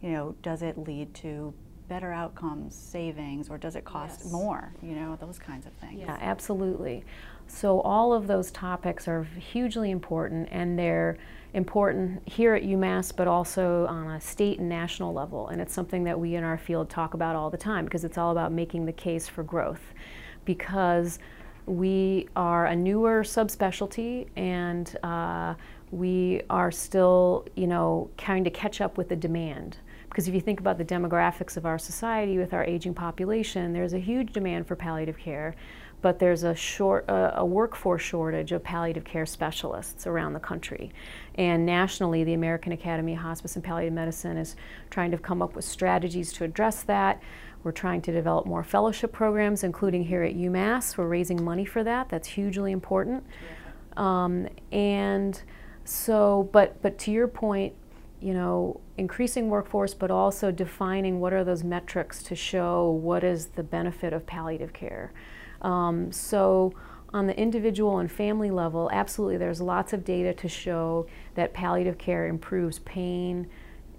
You 0.00 0.12
know, 0.12 0.34
does 0.42 0.62
it 0.62 0.78
lead 0.78 1.14
to 1.16 1.52
better 1.88 2.12
outcomes, 2.12 2.74
savings, 2.74 3.48
or 3.48 3.58
does 3.58 3.76
it 3.76 3.84
cost 3.84 4.20
yes. 4.24 4.32
more? 4.32 4.72
You 4.82 4.94
know, 4.94 5.16
those 5.20 5.38
kinds 5.38 5.66
of 5.66 5.72
things. 5.74 6.00
Yeah, 6.00 6.18
absolutely. 6.20 7.04
So 7.46 7.80
all 7.80 8.12
of 8.12 8.26
those 8.26 8.50
topics 8.50 9.06
are 9.06 9.24
hugely 9.24 9.90
important 9.90 10.48
and 10.50 10.78
they're 10.78 11.18
important 11.56 12.22
here 12.28 12.54
at 12.54 12.62
UMass, 12.62 13.16
but 13.16 13.26
also 13.26 13.86
on 13.86 14.10
a 14.10 14.20
state 14.20 14.58
and 14.58 14.68
national 14.68 15.14
level. 15.14 15.48
And 15.48 15.60
it's 15.60 15.72
something 15.72 16.04
that 16.04 16.20
we 16.20 16.34
in 16.34 16.44
our 16.44 16.58
field 16.58 16.90
talk 16.90 17.14
about 17.14 17.34
all 17.34 17.48
the 17.48 17.56
time 17.56 17.86
because 17.86 18.04
it's 18.04 18.18
all 18.18 18.30
about 18.30 18.52
making 18.52 18.84
the 18.84 18.92
case 18.92 19.26
for 19.26 19.42
growth. 19.42 19.94
Because 20.44 21.18
we 21.64 22.28
are 22.36 22.66
a 22.66 22.76
newer 22.76 23.22
subspecialty 23.22 24.28
and 24.36 24.96
uh, 25.02 25.54
we 25.90 26.42
are 26.50 26.70
still, 26.70 27.46
you 27.54 27.66
know, 27.66 28.10
trying 28.18 28.44
to 28.44 28.50
catch 28.50 28.82
up 28.82 28.98
with 28.98 29.08
the 29.08 29.16
demand. 29.16 29.78
Because 30.10 30.28
if 30.28 30.34
you 30.34 30.42
think 30.42 30.60
about 30.60 30.76
the 30.76 30.84
demographics 30.84 31.56
of 31.56 31.64
our 31.64 31.78
society 31.78 32.36
with 32.36 32.52
our 32.52 32.64
aging 32.64 32.92
population, 32.92 33.72
there's 33.72 33.94
a 33.94 33.98
huge 33.98 34.32
demand 34.34 34.66
for 34.66 34.76
palliative 34.76 35.16
care 35.16 35.54
but 36.06 36.20
there's 36.20 36.44
a 36.44 36.54
short 36.54 37.04
uh, 37.10 37.32
a 37.34 37.44
workforce 37.44 38.00
shortage 38.00 38.52
of 38.52 38.62
palliative 38.62 39.02
care 39.02 39.26
specialists 39.26 40.06
around 40.06 40.34
the 40.34 40.38
country. 40.38 40.92
And 41.34 41.66
nationally, 41.66 42.22
the 42.22 42.32
American 42.32 42.70
Academy 42.70 43.14
of 43.14 43.18
Hospice 43.18 43.56
and 43.56 43.64
Palliative 43.64 43.92
Medicine 43.92 44.36
is 44.36 44.54
trying 44.88 45.10
to 45.10 45.18
come 45.18 45.42
up 45.42 45.56
with 45.56 45.64
strategies 45.64 46.32
to 46.34 46.44
address 46.44 46.84
that. 46.84 47.20
We're 47.64 47.72
trying 47.72 48.02
to 48.02 48.12
develop 48.12 48.46
more 48.46 48.62
fellowship 48.62 49.10
programs, 49.12 49.64
including 49.64 50.04
here 50.04 50.22
at 50.22 50.36
UMass. 50.36 50.96
We're 50.96 51.08
raising 51.08 51.44
money 51.44 51.64
for 51.64 51.82
that. 51.82 52.08
That's 52.08 52.28
hugely 52.28 52.70
important. 52.70 53.24
Um, 53.96 54.46
and 54.70 55.42
so, 55.82 56.48
but 56.52 56.80
but 56.82 56.98
to 56.98 57.10
your 57.10 57.26
point, 57.26 57.74
you 58.20 58.32
know, 58.32 58.80
increasing 58.96 59.48
workforce, 59.48 59.92
but 59.92 60.12
also 60.12 60.52
defining 60.52 61.18
what 61.18 61.32
are 61.32 61.42
those 61.42 61.64
metrics 61.64 62.22
to 62.22 62.36
show 62.36 62.92
what 62.92 63.24
is 63.24 63.46
the 63.46 63.64
benefit 63.64 64.12
of 64.12 64.24
palliative 64.24 64.72
care. 64.72 65.12
Um, 65.66 66.12
so 66.12 66.72
on 67.12 67.26
the 67.26 67.36
individual 67.38 67.98
and 67.98 68.10
family 68.10 68.50
level, 68.50 68.88
absolutely 68.92 69.36
there's 69.36 69.60
lots 69.60 69.92
of 69.92 70.04
data 70.04 70.32
to 70.34 70.48
show 70.48 71.06
that 71.34 71.52
palliative 71.52 71.98
care 71.98 72.26
improves 72.28 72.78
pain, 72.80 73.48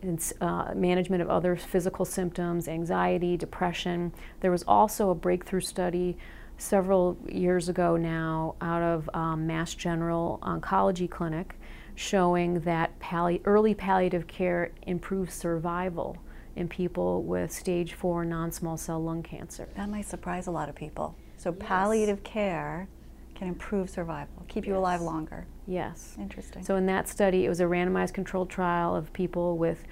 and, 0.02 0.34
uh, 0.40 0.74
management 0.76 1.22
of 1.22 1.30
other 1.30 1.56
physical 1.56 2.06
symptoms, 2.06 2.68
anxiety, 2.68 3.36
depression. 3.36 4.14
There 4.40 4.52
was 4.52 4.64
also 4.64 5.10
a 5.10 5.16
breakthrough 5.16 5.62
study 5.62 6.18
several 6.58 7.18
years 7.28 7.68
ago 7.68 7.98
now 7.98 8.56
out 8.62 8.82
of 8.82 9.10
um, 9.14 9.46
Mass 9.46 9.74
General 9.74 10.40
Oncology 10.42 11.10
Clinic 11.10 11.56
showing 11.96 12.62
that 12.62 12.98
palli 13.00 13.42
early 13.44 13.74
palliative 13.74 14.28
care 14.28 14.72
improves 14.84 15.34
survival 15.34 16.16
in 16.56 16.70
people 16.70 17.24
with 17.24 17.52
stage 17.52 17.94
four 17.94 18.24
non 18.24 18.52
small 18.52 18.78
cell 18.78 19.04
lung 19.04 19.22
cancer. 19.22 19.68
That 19.76 19.90
might 19.90 20.06
surprise 20.06 20.48
a 20.48 20.52
lot 20.52 20.70
of 20.70 20.76
people. 20.76 21.16
So 21.38 21.52
yes. 21.52 21.68
palliative 21.68 22.24
care 22.24 22.88
can 23.36 23.48
improve 23.48 23.90
survival, 23.90 24.44
keep 24.48 24.66
yes. 24.66 24.70
you 24.70 24.78
alive 24.78 25.02
longer. 25.02 25.46
Yes. 25.68 26.16
Interesting. 26.20 26.64
So 26.64 26.76
in 26.76 26.86
that 26.88 27.08
study, 27.08 27.46
it 27.46 27.50
was 27.50 27.60
a 27.60 27.66
randomized 27.66 28.14
controlled 28.14 28.50
trial 28.50 28.96
of 28.96 29.14
people 29.14 29.58
with 29.58 29.84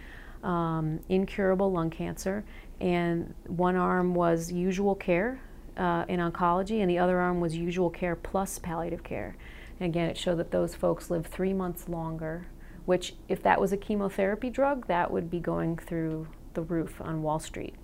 um, 0.43 0.99
incurable 1.09 1.71
lung 1.71 1.89
cancer, 1.89 2.43
and 2.81 3.33
one 3.47 3.75
arm 3.75 4.15
was 4.15 4.51
usual 4.51 4.95
care 4.95 5.39
uh, 5.77 6.05
in 6.07 6.19
oncology, 6.19 6.81
and 6.81 6.89
the 6.89 6.97
other 6.97 7.19
arm 7.19 7.39
was 7.39 7.55
usual 7.55 7.89
care 7.89 8.15
plus 8.15 8.57
palliative 8.59 9.03
care. 9.03 9.35
And 9.79 9.89
again, 9.89 10.09
it 10.09 10.17
showed 10.17 10.37
that 10.37 10.51
those 10.51 10.73
folks 10.73 11.09
lived 11.09 11.27
three 11.27 11.53
months 11.53 11.89
longer, 11.89 12.47
which, 12.85 13.15
if 13.27 13.43
that 13.43 13.59
was 13.59 13.73
a 13.73 13.77
chemotherapy 13.77 14.49
drug, 14.49 14.87
that 14.87 15.11
would 15.11 15.29
be 15.29 15.39
going 15.39 15.77
through 15.77 16.27
the 16.53 16.61
roof 16.61 17.01
on 17.01 17.21
Wall 17.21 17.39
Street. 17.39 17.75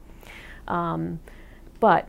Um, 0.67 1.19
but 1.79 2.07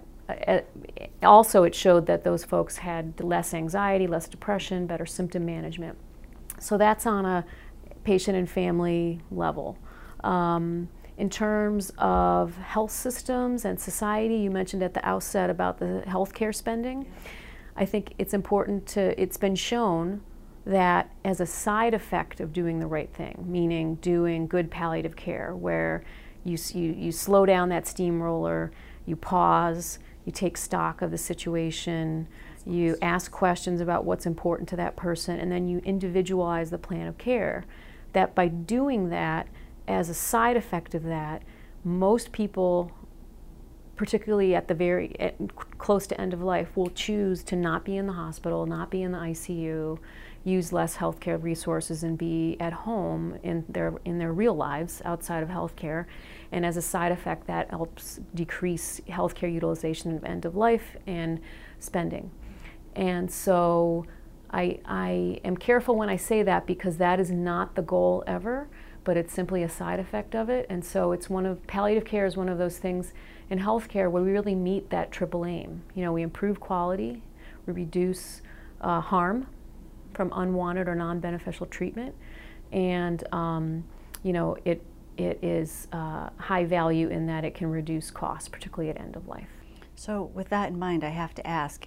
also 1.23 1.65
it 1.65 1.75
showed 1.75 2.07
that 2.07 2.25
those 2.25 2.45
folks 2.45 2.79
had 2.79 3.21
less 3.21 3.55
anxiety, 3.55 4.07
less 4.07 4.29
depression, 4.29 4.87
better 4.87 5.07
symptom 5.07 5.45
management. 5.45 5.97
So 6.59 6.79
that's 6.79 7.07
on 7.07 7.25
a 7.25 7.45
patient 8.05 8.37
and 8.37 8.49
family 8.49 9.21
level. 9.31 9.79
Um, 10.25 10.89
in 11.19 11.29
terms 11.29 11.93
of 11.99 12.57
health 12.57 12.91
systems 12.91 13.65
and 13.65 13.79
society, 13.79 14.37
you 14.37 14.51
mentioned 14.51 14.83
at 14.83 14.95
the 14.95 15.07
outset 15.07 15.51
about 15.51 15.79
the 15.79 16.03
healthcare 16.07 16.55
spending. 16.55 17.07
I 17.77 17.85
think 17.85 18.15
it's 18.19 18.35
important 18.35 18.87
to, 18.89 19.21
it's 19.21 19.37
been 19.37 19.55
shown 19.55 20.23
that 20.65 21.11
as 21.25 21.41
a 21.41 21.47
side 21.47 21.95
effect 21.95 22.41
of 22.41 22.53
doing 22.53 22.79
the 22.79 22.87
right 22.87 23.13
thing, 23.13 23.45
meaning 23.47 23.97
doing 23.97 24.47
good 24.47 24.71
palliative 24.71 25.17
care, 25.17 25.55
where 25.55 26.05
you, 26.45 26.57
you, 26.73 26.93
you 26.93 27.13
slow 27.13 27.45
down 27.47 27.69
that 27.71 27.87
steamroller, 27.87 28.73
you 29.07 29.17
pause, 29.17 29.99
you 30.25 30.33
take 30.33 30.57
stock 30.57 31.03
of 31.03 31.11
the 31.11 31.19
situation, 31.19 32.29
you 32.65 32.97
ask 33.03 33.31
questions 33.31 33.81
about 33.81 34.05
what's 34.05 34.27
important 34.27 34.69
to 34.69 34.77
that 34.77 34.97
person, 34.97 35.39
and 35.39 35.51
then 35.51 35.69
you 35.69 35.79
individualize 35.85 36.71
the 36.71 36.79
plan 36.79 37.07
of 37.07 37.19
care. 37.19 37.65
That 38.13 38.35
by 38.35 38.49
doing 38.49 39.09
that, 39.09 39.49
as 39.89 40.09
a 40.09 40.15
side 40.15 40.57
effect 40.57 40.95
of 40.95 41.03
that, 41.05 41.43
most 41.83 42.31
people, 42.31 42.93
particularly 43.97 44.55
at 44.55 44.69
the 44.69 44.75
very 44.75 45.19
at, 45.19 45.35
close 45.79 46.07
to 46.07 46.21
end 46.21 46.33
of 46.33 46.41
life, 46.41 46.77
will 46.77 46.91
choose 46.91 47.43
to 47.45 47.57
not 47.57 47.85
be 47.85 47.97
in 47.97 48.07
the 48.07 48.13
hospital, 48.13 48.67
not 48.67 48.91
be 48.91 49.03
in 49.03 49.13
the 49.13 49.19
ICU, 49.19 49.99
use 50.45 50.73
less 50.73 50.97
healthcare 50.97 51.43
resources, 51.43 52.03
and 52.03 52.19
be 52.19 52.57
at 52.59 52.73
home 52.73 53.39
in 53.43 53.65
their 53.69 53.95
in 54.05 54.19
their 54.19 54.33
real 54.33 54.55
lives 54.55 55.01
outside 55.05 55.43
of 55.43 55.49
healthcare. 55.49 56.07
And 56.51 56.67
as 56.67 56.77
a 56.77 56.83
side 56.83 57.13
effect, 57.13 57.47
that 57.47 57.71
helps 57.71 58.21
decrease 58.35 59.01
healthcare 59.09 59.53
utilization 59.53 60.17
of 60.17 60.25
end 60.25 60.45
of 60.45 60.55
life 60.55 60.97
and 61.07 61.41
spending. 61.79 62.31
And 62.95 63.31
so 63.31 64.07
I, 64.51 64.81
I 64.85 65.41
am 65.45 65.57
careful 65.57 65.97
when 65.97 66.11
I 66.11 66.17
say 66.17 66.43
that 66.43 66.67
because 66.67 66.99
that 66.99 67.19
is 67.19 67.31
not 67.31 67.75
the 67.75 67.83
goal 67.83 68.23
ever, 68.27 68.69
but 69.03 69.17
it's 69.17 69.33
simply 69.33 69.63
a 69.63 69.69
side 69.69 69.99
effect 69.99 70.35
of 70.35 70.51
it. 70.51 70.67
And 70.69 70.85
so 70.85 71.13
it's 71.13 71.31
one 71.31 71.47
of, 71.47 71.67
palliative 71.67 72.05
care 72.05 72.27
is 72.27 72.37
one 72.37 72.51
of 72.51 72.59
those 72.59 72.77
things 72.77 73.15
in 73.49 73.61
healthcare 73.61 74.11
where 74.11 74.23
we 74.23 74.31
really 74.31 74.55
meet 74.55 74.91
that 74.91 75.11
triple 75.11 75.47
aim. 75.47 75.83
You 75.95 76.05
know, 76.05 76.13
we 76.13 76.23
improve 76.23 76.61
quality, 76.61 77.23
we 77.67 77.73
reduce 77.73 78.43
uh, 78.81 79.01
harm 79.01 79.47
from 80.15 80.33
unwanted 80.35 80.89
or 80.89 80.95
non 80.95 81.21
beneficial 81.21 81.67
treatment, 81.67 82.15
and, 82.73 83.25
um, 83.33 83.85
you 84.23 84.33
know, 84.33 84.57
it, 84.65 84.83
it 85.17 85.39
is 85.43 85.89
uh, 85.93 86.31
high 86.37 86.65
value 86.65 87.09
in 87.09 87.27
that 87.27 87.45
it 87.45 87.55
can 87.55 87.71
reduce 87.71 88.11
costs, 88.11 88.49
particularly 88.49 88.91
at 88.91 89.01
end 89.01 89.17
of 89.17 89.29
life. 89.29 89.49
So, 89.95 90.31
with 90.35 90.49
that 90.49 90.71
in 90.71 90.79
mind, 90.79 91.05
I 91.05 91.11
have 91.11 91.35
to 91.35 91.47
ask 91.47 91.87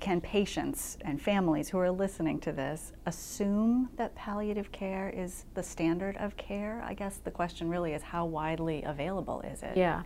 can 0.00 0.20
patients 0.20 0.96
and 1.02 1.20
families 1.20 1.68
who 1.68 1.78
are 1.78 1.90
listening 1.90 2.40
to 2.40 2.52
this 2.52 2.92
assume 3.06 3.90
that 3.96 4.14
palliative 4.14 4.72
care 4.72 5.12
is 5.14 5.44
the 5.54 5.62
standard 5.62 6.16
of 6.16 6.36
care? 6.36 6.82
I 6.86 6.94
guess 6.94 7.18
the 7.18 7.30
question 7.30 7.68
really 7.68 7.92
is 7.92 8.02
how 8.02 8.24
widely 8.24 8.82
available 8.84 9.42
is 9.42 9.62
it? 9.62 9.76
Yeah. 9.76 10.02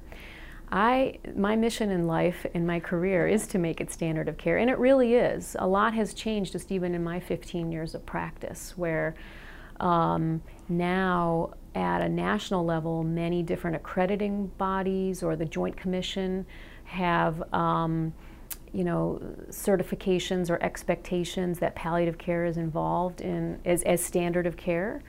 I 0.70 1.18
my 1.34 1.54
mission 1.56 1.90
in 1.90 2.06
life 2.06 2.44
in 2.54 2.66
my 2.66 2.80
career 2.80 3.28
is 3.28 3.46
to 3.48 3.58
make 3.58 3.80
it 3.80 3.92
standard 3.92 4.28
of 4.28 4.36
care 4.36 4.58
and 4.58 4.68
it 4.68 4.78
really 4.78 5.14
is. 5.14 5.56
A 5.58 5.66
lot 5.66 5.94
has 5.94 6.12
changed 6.12 6.52
just 6.52 6.72
even 6.72 6.94
in 6.94 7.04
my 7.04 7.20
15 7.20 7.70
years 7.70 7.94
of 7.94 8.04
practice 8.04 8.74
where 8.76 9.14
um, 9.78 10.42
now 10.68 11.52
at 11.74 12.00
a 12.00 12.08
national 12.08 12.64
level 12.64 13.04
many 13.04 13.42
different 13.42 13.76
accrediting 13.76 14.48
bodies 14.58 15.22
or 15.22 15.36
the 15.36 15.44
Joint 15.44 15.76
Commission 15.76 16.46
have 16.84 17.42
um, 17.52 18.12
you 18.72 18.84
know, 18.84 19.20
certifications 19.48 20.50
or 20.50 20.62
expectations 20.62 21.58
that 21.60 21.74
palliative 21.74 22.18
care 22.18 22.44
is 22.44 22.58
involved 22.58 23.22
in 23.22 23.58
as, 23.64 23.82
as 23.84 24.04
standard 24.04 24.46
of 24.46 24.56
care. 24.56 25.02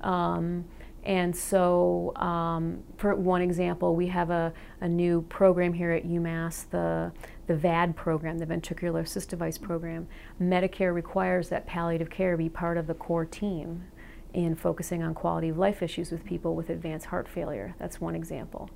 Um, 0.00 0.64
and 1.04 1.36
so, 1.36 2.14
um, 2.16 2.84
for 2.96 3.14
one 3.16 3.42
example, 3.42 3.96
we 3.96 4.06
have 4.08 4.30
a, 4.30 4.52
a 4.80 4.88
new 4.88 5.22
program 5.22 5.72
here 5.72 5.90
at 5.90 6.06
UMass, 6.06 6.70
the, 6.70 7.10
the 7.48 7.56
VAD 7.56 7.96
program, 7.96 8.38
the 8.38 8.46
ventricular 8.46 9.00
assist 9.00 9.28
device 9.28 9.58
program. 9.58 10.06
Medicare 10.40 10.94
requires 10.94 11.48
that 11.48 11.66
palliative 11.66 12.08
care 12.08 12.36
be 12.36 12.48
part 12.48 12.78
of 12.78 12.86
the 12.86 12.94
core 12.94 13.24
team 13.24 13.84
in 14.32 14.54
focusing 14.54 15.02
on 15.02 15.12
quality 15.12 15.48
of 15.48 15.58
life 15.58 15.82
issues 15.82 16.12
with 16.12 16.24
people 16.24 16.54
with 16.54 16.70
advanced 16.70 17.06
heart 17.06 17.28
failure. 17.28 17.74
That's 17.78 18.00
one 18.00 18.14
example. 18.14 18.70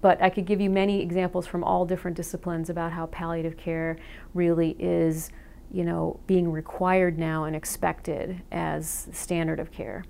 But 0.00 0.22
I 0.22 0.30
could 0.30 0.46
give 0.46 0.60
you 0.60 0.70
many 0.70 1.02
examples 1.02 1.46
from 1.46 1.64
all 1.64 1.84
different 1.86 2.16
disciplines 2.16 2.70
about 2.70 2.92
how 2.92 3.06
palliative 3.06 3.56
care 3.56 3.96
really 4.32 4.76
is, 4.78 5.30
you 5.72 5.84
know, 5.84 6.20
being 6.26 6.52
required 6.52 7.18
now 7.18 7.44
and 7.44 7.56
expected 7.56 8.42
as 8.52 9.08
standard 9.12 9.58
of 9.58 9.72
care. 9.72 10.04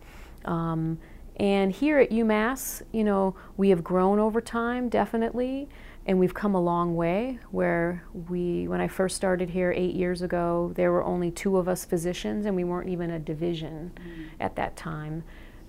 Um, 0.44 0.98
and 1.36 1.72
here 1.72 1.98
at 1.98 2.10
UMass, 2.10 2.82
you 2.92 3.02
know, 3.02 3.34
we 3.56 3.70
have 3.70 3.82
grown 3.82 4.18
over 4.18 4.40
time, 4.40 4.88
definitely, 4.88 5.68
and 6.06 6.18
we've 6.18 6.34
come 6.34 6.54
a 6.54 6.60
long 6.60 6.94
way. 6.94 7.40
Where 7.50 8.04
we, 8.28 8.68
when 8.68 8.80
I 8.80 8.86
first 8.86 9.16
started 9.16 9.50
here 9.50 9.72
eight 9.72 9.94
years 9.94 10.22
ago, 10.22 10.72
there 10.76 10.92
were 10.92 11.02
only 11.02 11.30
two 11.30 11.56
of 11.56 11.68
us 11.68 11.84
physicians, 11.84 12.46
and 12.46 12.54
we 12.54 12.62
weren't 12.62 12.88
even 12.88 13.10
a 13.10 13.18
division 13.18 13.92
mm. 13.96 14.26
at 14.38 14.54
that 14.56 14.76
time. 14.76 15.24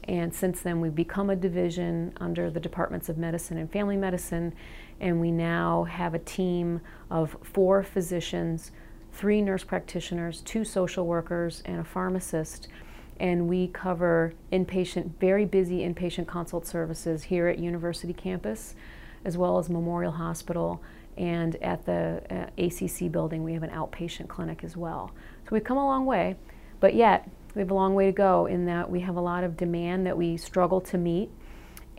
And 0.08 0.34
since 0.34 0.62
then, 0.62 0.82
we've 0.82 0.94
become 0.94 1.32
a 1.32 1.36
division 1.36 2.14
under 2.18 2.52
the 2.52 2.60
Departments 2.60 3.10
of 3.10 3.18
Medicine 3.18 3.58
and 3.58 3.72
Family 3.72 3.98
Medicine, 3.98 4.54
and 5.00 5.20
we 5.20 5.32
now 5.32 5.86
have 5.86 6.14
a 6.14 6.20
team 6.20 6.80
of 7.10 7.36
four 7.42 7.82
physicians, 7.82 8.72
three 9.14 9.42
nurse 9.42 9.64
practitioners, 9.64 10.42
two 10.42 10.64
social 10.64 11.08
workers, 11.08 11.64
and 11.66 11.80
a 11.80 11.84
pharmacist. 11.84 12.68
And 13.20 13.48
we 13.48 13.68
cover 13.68 14.34
inpatient, 14.52 15.12
very 15.20 15.46
busy 15.46 15.80
inpatient 15.80 16.28
consult 16.28 16.68
services 16.68 17.24
here 17.24 17.48
at 17.48 17.60
University 17.60 18.14
campus, 18.14 18.76
as 19.24 19.38
well 19.38 19.58
as 19.58 19.70
Memorial 19.70 20.12
Hospital. 20.12 20.82
And 21.18 21.56
at 21.58 21.86
the 21.86 22.22
uh, 22.30 22.64
ACC 22.64 23.12
building, 23.12 23.44
we 23.44 23.54
have 23.54 23.64
an 23.64 23.70
outpatient 23.70 24.28
clinic 24.28 24.64
as 24.64 24.76
well. 24.76 25.12
So 25.46 25.50
we've 25.52 25.64
come 25.64 25.78
a 25.78 25.86
long 25.86 26.06
way, 26.06 26.36
but 26.80 26.94
yet 26.94 27.30
we 27.54 27.62
have 27.62 27.72
a 27.72 27.74
long 27.74 27.96
way 27.96 28.08
to 28.08 28.12
go 28.12 28.48
in 28.48 28.66
that 28.66 28.90
we 28.90 29.00
have 29.00 29.16
a 29.16 29.22
lot 29.22 29.44
of 29.44 29.56
demand 29.56 30.06
that 30.06 30.18
we 30.18 30.36
struggle 30.36 30.82
to 30.82 30.98
meet. 30.98 31.30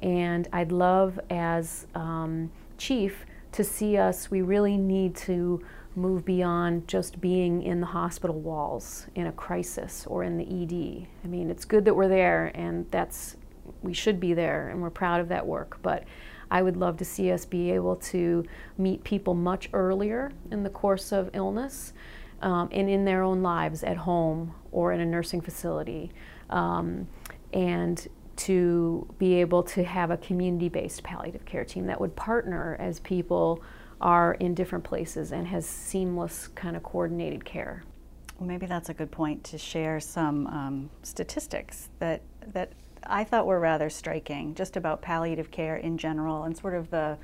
And 0.01 0.47
I'd 0.53 0.71
love, 0.71 1.19
as 1.31 1.87
um, 1.95 2.53
chief, 2.77 3.25
to 3.53 3.65
see 3.65 3.97
us, 3.97 4.31
we 4.31 4.43
really 4.43 4.77
need 4.77 5.17
to 5.17 5.65
move 5.97 6.25
beyond 6.25 6.87
just 6.87 7.21
being 7.21 7.63
in 7.63 7.81
the 7.81 7.87
hospital 7.87 8.39
walls 8.39 9.07
in 9.15 9.27
a 9.27 9.33
crisis 9.33 10.07
or 10.07 10.23
in 10.23 10.37
the 10.37 10.45
ED. 10.45 11.07
I 11.25 11.27
mean, 11.27 11.51
it's 11.51 11.65
good 11.65 11.85
that 11.87 11.95
we're 11.95 12.09
there 12.09 12.53
and 12.55 12.87
that's, 12.91 13.37
we 13.83 13.95
should 13.95 14.21
be 14.21 14.35
there 14.35 14.69
and 14.69 14.83
we're 14.83 14.91
proud 14.91 15.21
of 15.21 15.29
that 15.29 15.47
work, 15.47 15.79
but 15.83 16.05
I 16.51 16.63
would 16.63 16.77
love 16.77 16.99
to 16.99 17.05
see 17.05 17.33
us 17.33 17.45
be 17.45 17.71
able 17.73 17.97
to 17.97 18.45
meet 18.79 19.03
people 19.05 19.35
much 19.35 19.71
earlier 19.73 20.31
in 20.51 20.63
the 20.63 20.71
course 20.71 21.13
of 21.13 21.31
illness 21.33 21.93
um, 22.43 22.69
and 22.71 22.89
in 22.91 23.05
their 23.05 23.23
own 23.23 23.43
lives 23.43 23.83
at 23.83 23.97
home 23.97 24.55
or 24.71 24.93
in 24.93 25.01
a 25.01 25.07
nursing 25.07 25.41
facility. 25.41 26.13
Um, 26.51 27.09
and 27.53 28.07
to 28.37 29.09
be 29.19 29.35
able 29.35 29.63
to 29.63 29.83
have 29.83 30.11
a 30.11 30.17
community 30.19 30.69
based 30.69 31.03
palliative 31.03 31.45
care 31.47 31.65
team 31.65 31.87
that 31.87 31.99
would 31.99 32.15
partner 32.17 32.77
as 32.79 33.01
people 33.01 33.63
are 34.01 34.35
in 34.35 34.55
different 34.55 34.85
places 34.85 35.33
and 35.33 35.47
has 35.47 35.67
seamless 35.67 36.49
kind 36.49 36.77
of 36.77 36.83
coordinated 36.83 37.45
care. 37.45 37.85
Well, 38.39 38.47
maybe 38.47 38.67
that's 38.67 38.89
a 38.89 38.95
good 38.95 39.11
point 39.11 39.45
to 39.45 39.59
share 39.59 40.01
some 40.01 40.47
um, 40.49 40.91
statistics 41.03 41.89
that 41.99 42.23
that 42.53 42.73
I 43.09 43.25
thought 43.25 43.47
were 43.47 43.61
rather 43.61 43.89
striking, 43.89 44.55
just 44.55 44.77
about 44.77 45.01
palliative 45.01 45.51
care 45.51 45.77
in 45.77 45.97
general 45.97 46.45
and 46.45 46.57
sort 46.57 46.75
of 46.75 46.91
the 46.91 47.17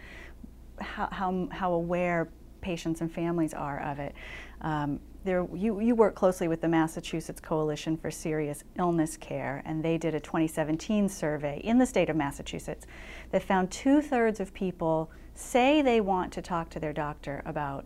how 0.80 1.08
how, 1.12 1.48
how 1.50 1.72
aware 1.74 2.28
patients 2.62 3.00
and 3.00 3.12
families 3.12 3.52
are 3.52 3.80
of 3.80 3.98
it. 3.98 4.14
Um, 4.62 5.00
there, 5.24 5.46
you, 5.54 5.80
you 5.80 5.94
work 5.94 6.14
closely 6.14 6.48
with 6.48 6.60
the 6.60 6.68
Massachusetts 6.68 7.40
Coalition 7.40 7.96
for 7.96 8.10
Serious 8.10 8.64
Illness 8.78 9.16
Care, 9.16 9.62
and 9.64 9.84
they 9.84 9.98
did 9.98 10.14
a 10.14 10.20
2017 10.20 11.08
survey 11.08 11.60
in 11.62 11.78
the 11.78 11.86
state 11.86 12.08
of 12.08 12.16
Massachusetts 12.16 12.86
that 13.30 13.42
found 13.42 13.70
two 13.70 14.00
thirds 14.00 14.40
of 14.40 14.52
people 14.52 15.10
say 15.34 15.82
they 15.82 16.00
want 16.00 16.32
to 16.34 16.42
talk 16.42 16.70
to 16.70 16.80
their 16.80 16.92
doctor 16.92 17.42
about 17.46 17.84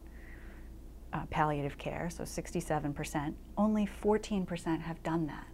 uh, 1.12 1.22
palliative 1.30 1.78
care, 1.78 2.10
so 2.10 2.24
67%. 2.24 3.34
Only 3.56 3.88
14% 4.02 4.80
have 4.82 5.02
done 5.02 5.26
that. 5.26 5.46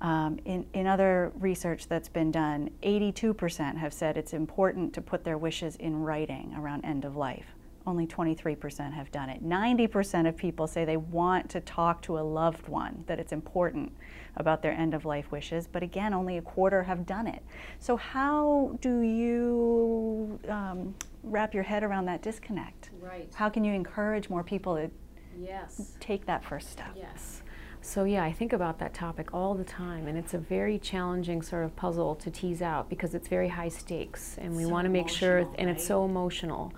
Um, 0.00 0.38
in, 0.44 0.64
in 0.74 0.86
other 0.86 1.32
research 1.34 1.88
that's 1.88 2.08
been 2.08 2.30
done, 2.30 2.70
82% 2.82 3.76
have 3.76 3.92
said 3.92 4.16
it's 4.16 4.32
important 4.32 4.92
to 4.94 5.00
put 5.00 5.24
their 5.24 5.36
wishes 5.36 5.74
in 5.76 5.96
writing 5.96 6.54
around 6.56 6.84
end 6.84 7.04
of 7.04 7.16
life 7.16 7.46
only 7.88 8.06
23% 8.06 8.92
have 8.92 9.10
done 9.10 9.30
it. 9.30 9.42
90% 9.42 10.28
of 10.28 10.36
people 10.36 10.66
say 10.66 10.84
they 10.84 10.98
want 10.98 11.48
to 11.50 11.60
talk 11.60 12.02
to 12.02 12.18
a 12.18 12.20
loved 12.20 12.68
one, 12.68 13.02
that 13.06 13.18
it's 13.18 13.32
important 13.32 13.90
about 14.38 14.62
their 14.62 14.72
end 14.72 14.94
of 14.94 15.04
life 15.04 15.30
wishes, 15.30 15.66
but 15.66 15.82
again, 15.82 16.14
only 16.14 16.38
a 16.38 16.42
quarter 16.42 16.84
have 16.84 17.04
done 17.04 17.26
it. 17.26 17.42
So, 17.78 17.96
how 17.96 18.76
do 18.80 19.00
you 19.00 20.40
um, 20.48 20.94
wrap 21.22 21.52
your 21.52 21.64
head 21.64 21.82
around 21.82 22.06
that 22.06 22.22
disconnect? 22.22 22.90
Right. 23.00 23.30
How 23.34 23.48
can 23.48 23.64
you 23.64 23.74
encourage 23.74 24.30
more 24.30 24.42
people 24.42 24.76
to 24.76 24.90
yes. 25.38 25.96
take 26.00 26.24
that 26.26 26.44
first 26.44 26.70
step? 26.70 26.92
Yes. 26.96 27.42
So, 27.80 28.04
yeah, 28.04 28.24
I 28.24 28.32
think 28.32 28.52
about 28.52 28.78
that 28.78 28.94
topic 28.94 29.32
all 29.32 29.54
the 29.54 29.64
time, 29.64 30.06
and 30.06 30.16
it's 30.16 30.34
a 30.34 30.38
very 30.38 30.78
challenging 30.78 31.42
sort 31.42 31.64
of 31.64 31.74
puzzle 31.76 32.14
to 32.16 32.30
tease 32.30 32.62
out 32.62 32.88
because 32.88 33.14
it's 33.14 33.28
very 33.28 33.48
high 33.48 33.68
stakes, 33.68 34.36
and 34.38 34.54
we 34.56 34.64
so 34.64 34.70
want 34.70 34.84
to 34.84 34.90
make 34.90 35.08
sure, 35.08 35.38
and 35.38 35.66
right? 35.66 35.68
it's 35.68 35.86
so 35.86 36.04
emotional. 36.04 36.72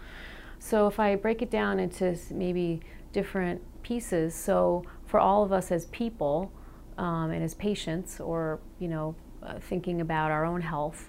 So 0.59 0.87
if 0.87 1.01
I 1.01 1.17
break 1.17 1.41
it 1.43 1.51
down 1.51 1.81
into 1.81 2.17
maybe 2.31 2.81
different 3.13 3.63
pieces, 3.83 4.35
so 4.35 4.85
for 5.07 5.19
all 5.19 5.43
of 5.43 5.53
us 5.53 5.73
as 5.73 5.87
people 5.87 6.53
um, 7.01 7.31
and 7.31 7.43
as 7.43 7.55
patients, 7.55 8.21
or 8.21 8.61
you 8.79 8.89
know, 8.89 9.15
uh, 9.43 9.59
thinking 9.71 10.01
about 10.01 10.31
our 10.31 10.45
own 10.45 10.61
health, 10.61 11.01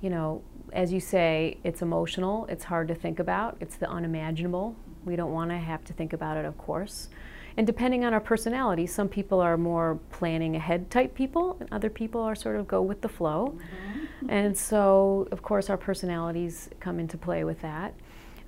you 0.00 0.10
know, 0.10 0.42
as 0.72 0.90
you 0.90 1.00
say, 1.00 1.58
it's 1.64 1.82
emotional. 1.82 2.46
It's 2.48 2.64
hard 2.64 2.88
to 2.88 2.94
think 2.94 3.18
about. 3.18 3.50
It's 3.60 3.76
the 3.76 3.88
unimaginable. 3.98 4.74
We 5.04 5.16
don't 5.16 5.32
want 5.32 5.50
to 5.50 5.58
have 5.58 5.84
to 5.84 5.92
think 5.92 6.12
about 6.14 6.36
it, 6.38 6.46
of 6.46 6.56
course. 6.56 7.08
and 7.56 7.66
depending 7.66 8.04
on 8.04 8.12
our 8.12 8.20
personality, 8.20 8.86
some 8.86 9.08
people 9.08 9.40
are 9.40 9.56
more 9.56 9.98
planning 10.10 10.56
ahead 10.56 10.90
type 10.90 11.14
people, 11.14 11.56
and 11.60 11.68
other 11.72 11.88
people 11.88 12.20
are 12.20 12.34
sort 12.34 12.56
of 12.56 12.66
go 12.66 12.82
with 12.82 13.00
the 13.00 13.08
flow. 13.08 13.56
Mm-hmm. 13.56 14.30
And 14.30 14.56
so, 14.56 15.28
of 15.30 15.42
course, 15.42 15.70
our 15.70 15.76
personalities 15.76 16.68
come 16.80 16.98
into 16.98 17.16
play 17.16 17.44
with 17.44 17.60
that. 17.60 17.94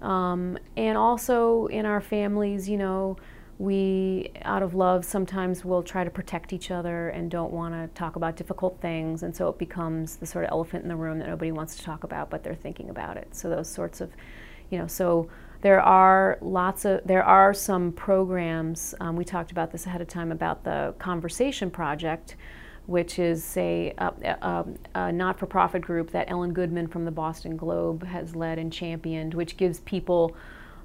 Um, 0.03 0.59
and 0.77 0.99
also 0.99 1.67
in 1.67 1.87
our 1.87 2.01
families, 2.01 2.69
you 2.69 2.79
know, 2.79 3.17
we, 3.59 4.31
out 4.43 4.63
of 4.63 4.75
love, 4.75 5.05
sometimes 5.05 5.65
will 5.65 5.83
try 5.83 6.05
to 6.05 6.11
protect 6.11 6.53
each 6.53 6.71
other 6.71 7.09
and 7.09 7.31
don't 7.31 7.53
want 7.53 7.73
to 7.75 7.89
talk 7.99 8.17
about 8.17 8.37
difficult 8.37 8.79
things. 8.81 9.23
And 9.23 9.35
so 9.35 9.49
it 9.49 9.59
becomes 9.59 10.17
the 10.17 10.27
sort 10.27 10.45
of 10.45 10.51
elephant 10.51 10.83
in 10.83 10.89
the 10.89 10.97
room 10.97 11.19
that 11.21 11.29
nobody 11.29 11.53
wants 11.53 11.77
to 11.77 11.83
talk 11.83 12.05
about, 12.05 12.29
but 12.29 12.45
they're 12.45 12.55
thinking 12.55 12.91
about 12.91 13.17
it. 13.17 13.29
So 13.35 13.49
those 13.49 13.69
sorts 13.69 14.03
of, 14.03 14.11
you 14.71 14.79
know, 14.79 14.87
so 14.87 15.31
there 15.63 15.81
are 15.81 16.37
lots 16.43 16.85
of, 16.85 17.01
there 17.07 17.25
are 17.25 17.55
some 17.55 17.93
programs, 17.93 18.95
um, 19.01 19.17
we 19.17 19.25
talked 19.25 19.53
about 19.53 19.73
this 19.73 19.87
ahead 19.87 20.03
of 20.03 20.09
time 20.09 20.33
about 20.33 20.63
the 20.63 20.95
Conversation 20.99 21.71
Project, 21.71 22.37
which 22.85 23.19
is 23.19 23.57
a, 23.57 23.95
a, 23.97 24.13
a, 24.43 24.67
a 24.95 25.13
not 25.13 25.39
for 25.39 25.47
profit 25.47 25.81
group 25.81 26.11
that 26.11 26.31
Ellen 26.31 26.53
Goodman 26.53 26.89
from 26.89 27.07
the 27.07 27.11
Boston 27.11 27.57
Globe 27.57 28.05
has 28.05 28.37
led 28.37 28.59
and 28.59 28.71
championed, 28.71 29.33
which 29.33 29.57
gives 29.57 29.81
people 29.81 30.37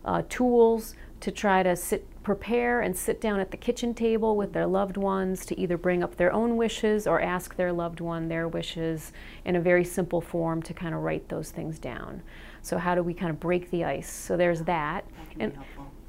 uh, 0.05 0.23
tools 0.29 0.95
to 1.21 1.31
try 1.31 1.63
to 1.63 1.75
sit, 1.75 2.05
prepare 2.23 2.81
and 2.81 2.95
sit 2.97 3.21
down 3.21 3.39
at 3.39 3.51
the 3.51 3.57
kitchen 3.57 3.93
table 3.93 4.35
with 4.35 4.53
their 4.53 4.67
loved 4.67 4.97
ones 4.97 5.45
to 5.45 5.59
either 5.59 5.77
bring 5.77 6.03
up 6.03 6.17
their 6.17 6.31
own 6.33 6.57
wishes 6.57 7.07
or 7.07 7.21
ask 7.21 7.55
their 7.55 7.71
loved 7.71 7.99
one 7.99 8.27
their 8.27 8.47
wishes 8.47 9.13
in 9.45 9.55
a 9.55 9.61
very 9.61 9.83
simple 9.83 10.21
form 10.21 10.61
to 10.61 10.73
kind 10.73 10.93
of 10.93 11.01
write 11.01 11.29
those 11.29 11.51
things 11.51 11.79
down. 11.79 12.21
So 12.61 12.77
how 12.77 12.95
do 12.95 13.03
we 13.03 13.13
kind 13.13 13.29
of 13.29 13.39
break 13.39 13.71
the 13.71 13.83
ice? 13.83 14.11
So 14.11 14.35
there's 14.37 14.59
that. 14.63 15.05
that 15.05 15.05
and, 15.39 15.57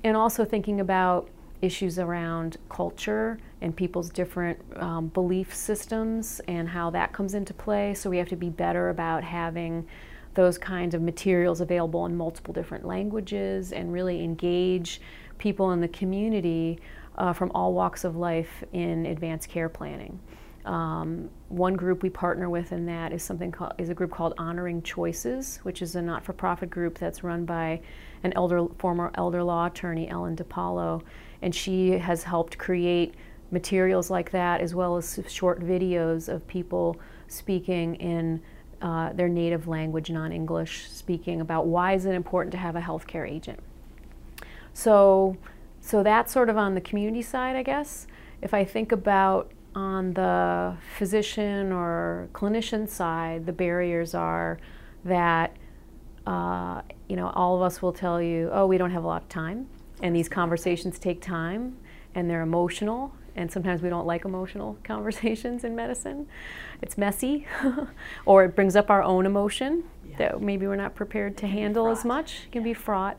and 0.04 0.16
also 0.16 0.44
thinking 0.44 0.80
about 0.80 1.28
issues 1.62 1.98
around 1.98 2.56
culture 2.68 3.38
and 3.60 3.74
people's 3.74 4.10
different 4.10 4.58
um, 4.76 5.06
belief 5.08 5.54
systems 5.54 6.40
and 6.48 6.68
how 6.68 6.90
that 6.90 7.12
comes 7.12 7.34
into 7.34 7.54
play. 7.54 7.94
So 7.94 8.10
we 8.10 8.18
have 8.18 8.28
to 8.28 8.36
be 8.36 8.50
better 8.50 8.88
about 8.88 9.22
having 9.22 9.86
those 10.34 10.58
kinds 10.58 10.94
of 10.94 11.02
materials 11.02 11.60
available 11.60 12.06
in 12.06 12.16
multiple 12.16 12.54
different 12.54 12.84
languages 12.84 13.72
and 13.72 13.92
really 13.92 14.22
engage 14.22 15.00
people 15.38 15.72
in 15.72 15.80
the 15.80 15.88
community 15.88 16.78
uh, 17.18 17.32
from 17.32 17.50
all 17.52 17.72
walks 17.74 18.04
of 18.04 18.16
life 18.16 18.64
in 18.72 19.06
advanced 19.06 19.48
care 19.48 19.68
planning. 19.68 20.18
Um, 20.64 21.28
one 21.48 21.74
group 21.74 22.02
we 22.02 22.10
partner 22.10 22.48
with 22.48 22.70
in 22.70 22.86
that 22.86 23.12
is 23.12 23.22
something 23.22 23.50
called 23.50 23.74
is 23.78 23.88
a 23.88 23.94
group 23.94 24.12
called 24.12 24.34
Honoring 24.38 24.82
Choices, 24.82 25.58
which 25.64 25.82
is 25.82 25.96
a 25.96 26.02
not-for-profit 26.02 26.70
group 26.70 26.98
that's 26.98 27.24
run 27.24 27.44
by 27.44 27.80
an 28.22 28.32
elder 28.34 28.66
former 28.78 29.10
elder 29.16 29.42
law 29.42 29.66
attorney 29.66 30.08
Ellen 30.08 30.36
DiPaola, 30.36 31.02
and 31.42 31.52
she 31.52 31.90
has 31.90 32.22
helped 32.22 32.58
create 32.58 33.14
materials 33.50 34.08
like 34.08 34.30
that 34.30 34.60
as 34.60 34.74
well 34.74 34.96
as 34.96 35.18
short 35.26 35.60
videos 35.60 36.28
of 36.28 36.46
people 36.46 36.96
speaking 37.26 37.96
in 37.96 38.40
uh, 38.82 39.12
their 39.12 39.28
native 39.28 39.68
language, 39.68 40.10
non-English, 40.10 40.88
speaking 40.90 41.40
about 41.40 41.66
why 41.66 41.94
is 41.94 42.04
it 42.04 42.14
important 42.14 42.50
to 42.52 42.58
have 42.58 42.74
a 42.74 42.80
healthcare 42.80 43.28
agent. 43.30 43.60
So, 44.74 45.36
so 45.80 46.02
that's 46.02 46.32
sort 46.32 46.50
of 46.50 46.56
on 46.56 46.74
the 46.74 46.80
community 46.80 47.22
side, 47.22 47.54
I 47.54 47.62
guess. 47.62 48.08
If 48.42 48.52
I 48.52 48.64
think 48.64 48.90
about 48.90 49.52
on 49.74 50.14
the 50.14 50.76
physician 50.98 51.72
or 51.72 52.28
clinician 52.32 52.88
side, 52.88 53.46
the 53.46 53.52
barriers 53.52 54.14
are 54.14 54.58
that 55.04 55.56
uh, 56.26 56.82
you 57.08 57.16
know 57.16 57.30
all 57.30 57.56
of 57.56 57.62
us 57.62 57.80
will 57.80 57.92
tell 57.92 58.20
you, 58.20 58.50
oh, 58.52 58.66
we 58.66 58.78
don't 58.78 58.90
have 58.90 59.04
a 59.04 59.06
lot 59.06 59.22
of 59.22 59.28
time, 59.28 59.68
and 60.02 60.14
these 60.14 60.28
conversations 60.28 60.98
take 60.98 61.20
time, 61.20 61.76
and 62.14 62.28
they're 62.28 62.42
emotional, 62.42 63.12
and 63.36 63.50
sometimes 63.50 63.80
we 63.80 63.88
don't 63.88 64.06
like 64.06 64.24
emotional 64.24 64.76
conversations 64.84 65.64
in 65.64 65.76
medicine. 65.76 66.26
It's 66.82 66.98
messy, 66.98 67.46
or 68.26 68.44
it 68.44 68.56
brings 68.56 68.76
up 68.76 68.90
our 68.90 69.02
own 69.02 69.24
emotion 69.24 69.84
yeah. 70.04 70.16
that 70.18 70.42
maybe 70.42 70.66
we're 70.66 70.76
not 70.76 70.94
prepared 70.94 71.36
to 71.38 71.46
handle 71.46 71.88
as 71.88 72.04
much. 72.04 72.42
It 72.46 72.52
can 72.52 72.62
be 72.62 72.74
fraught. 72.74 73.18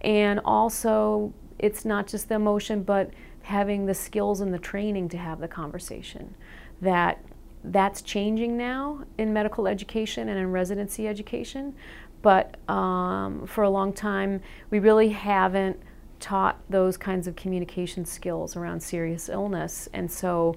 And 0.00 0.40
also, 0.44 1.32
it's 1.58 1.84
not 1.84 2.06
just 2.06 2.28
the 2.28 2.36
emotion, 2.36 2.82
but 2.82 3.10
having 3.42 3.86
the 3.86 3.94
skills 3.94 4.40
and 4.40 4.54
the 4.54 4.58
training 4.58 5.08
to 5.10 5.18
have 5.18 5.40
the 5.40 5.48
conversation. 5.48 6.34
That 6.80 7.24
that's 7.64 8.02
changing 8.02 8.56
now 8.56 9.04
in 9.18 9.32
medical 9.32 9.68
education 9.68 10.28
and 10.28 10.38
in 10.38 10.50
residency 10.50 11.06
education, 11.06 11.74
but 12.22 12.56
um, 12.68 13.46
for 13.46 13.64
a 13.64 13.70
long 13.70 13.92
time, 13.92 14.40
we 14.70 14.78
really 14.78 15.10
haven't 15.10 15.80
taught 16.18 16.60
those 16.70 16.96
kinds 16.96 17.26
of 17.26 17.34
communication 17.34 18.04
skills 18.04 18.56
around 18.56 18.80
serious 18.80 19.28
illness. 19.28 19.88
And 19.92 20.10
so 20.10 20.56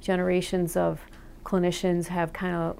generations 0.00 0.76
of 0.76 1.00
clinicians 1.54 2.08
have 2.08 2.32
kind 2.32 2.56
of 2.56 2.78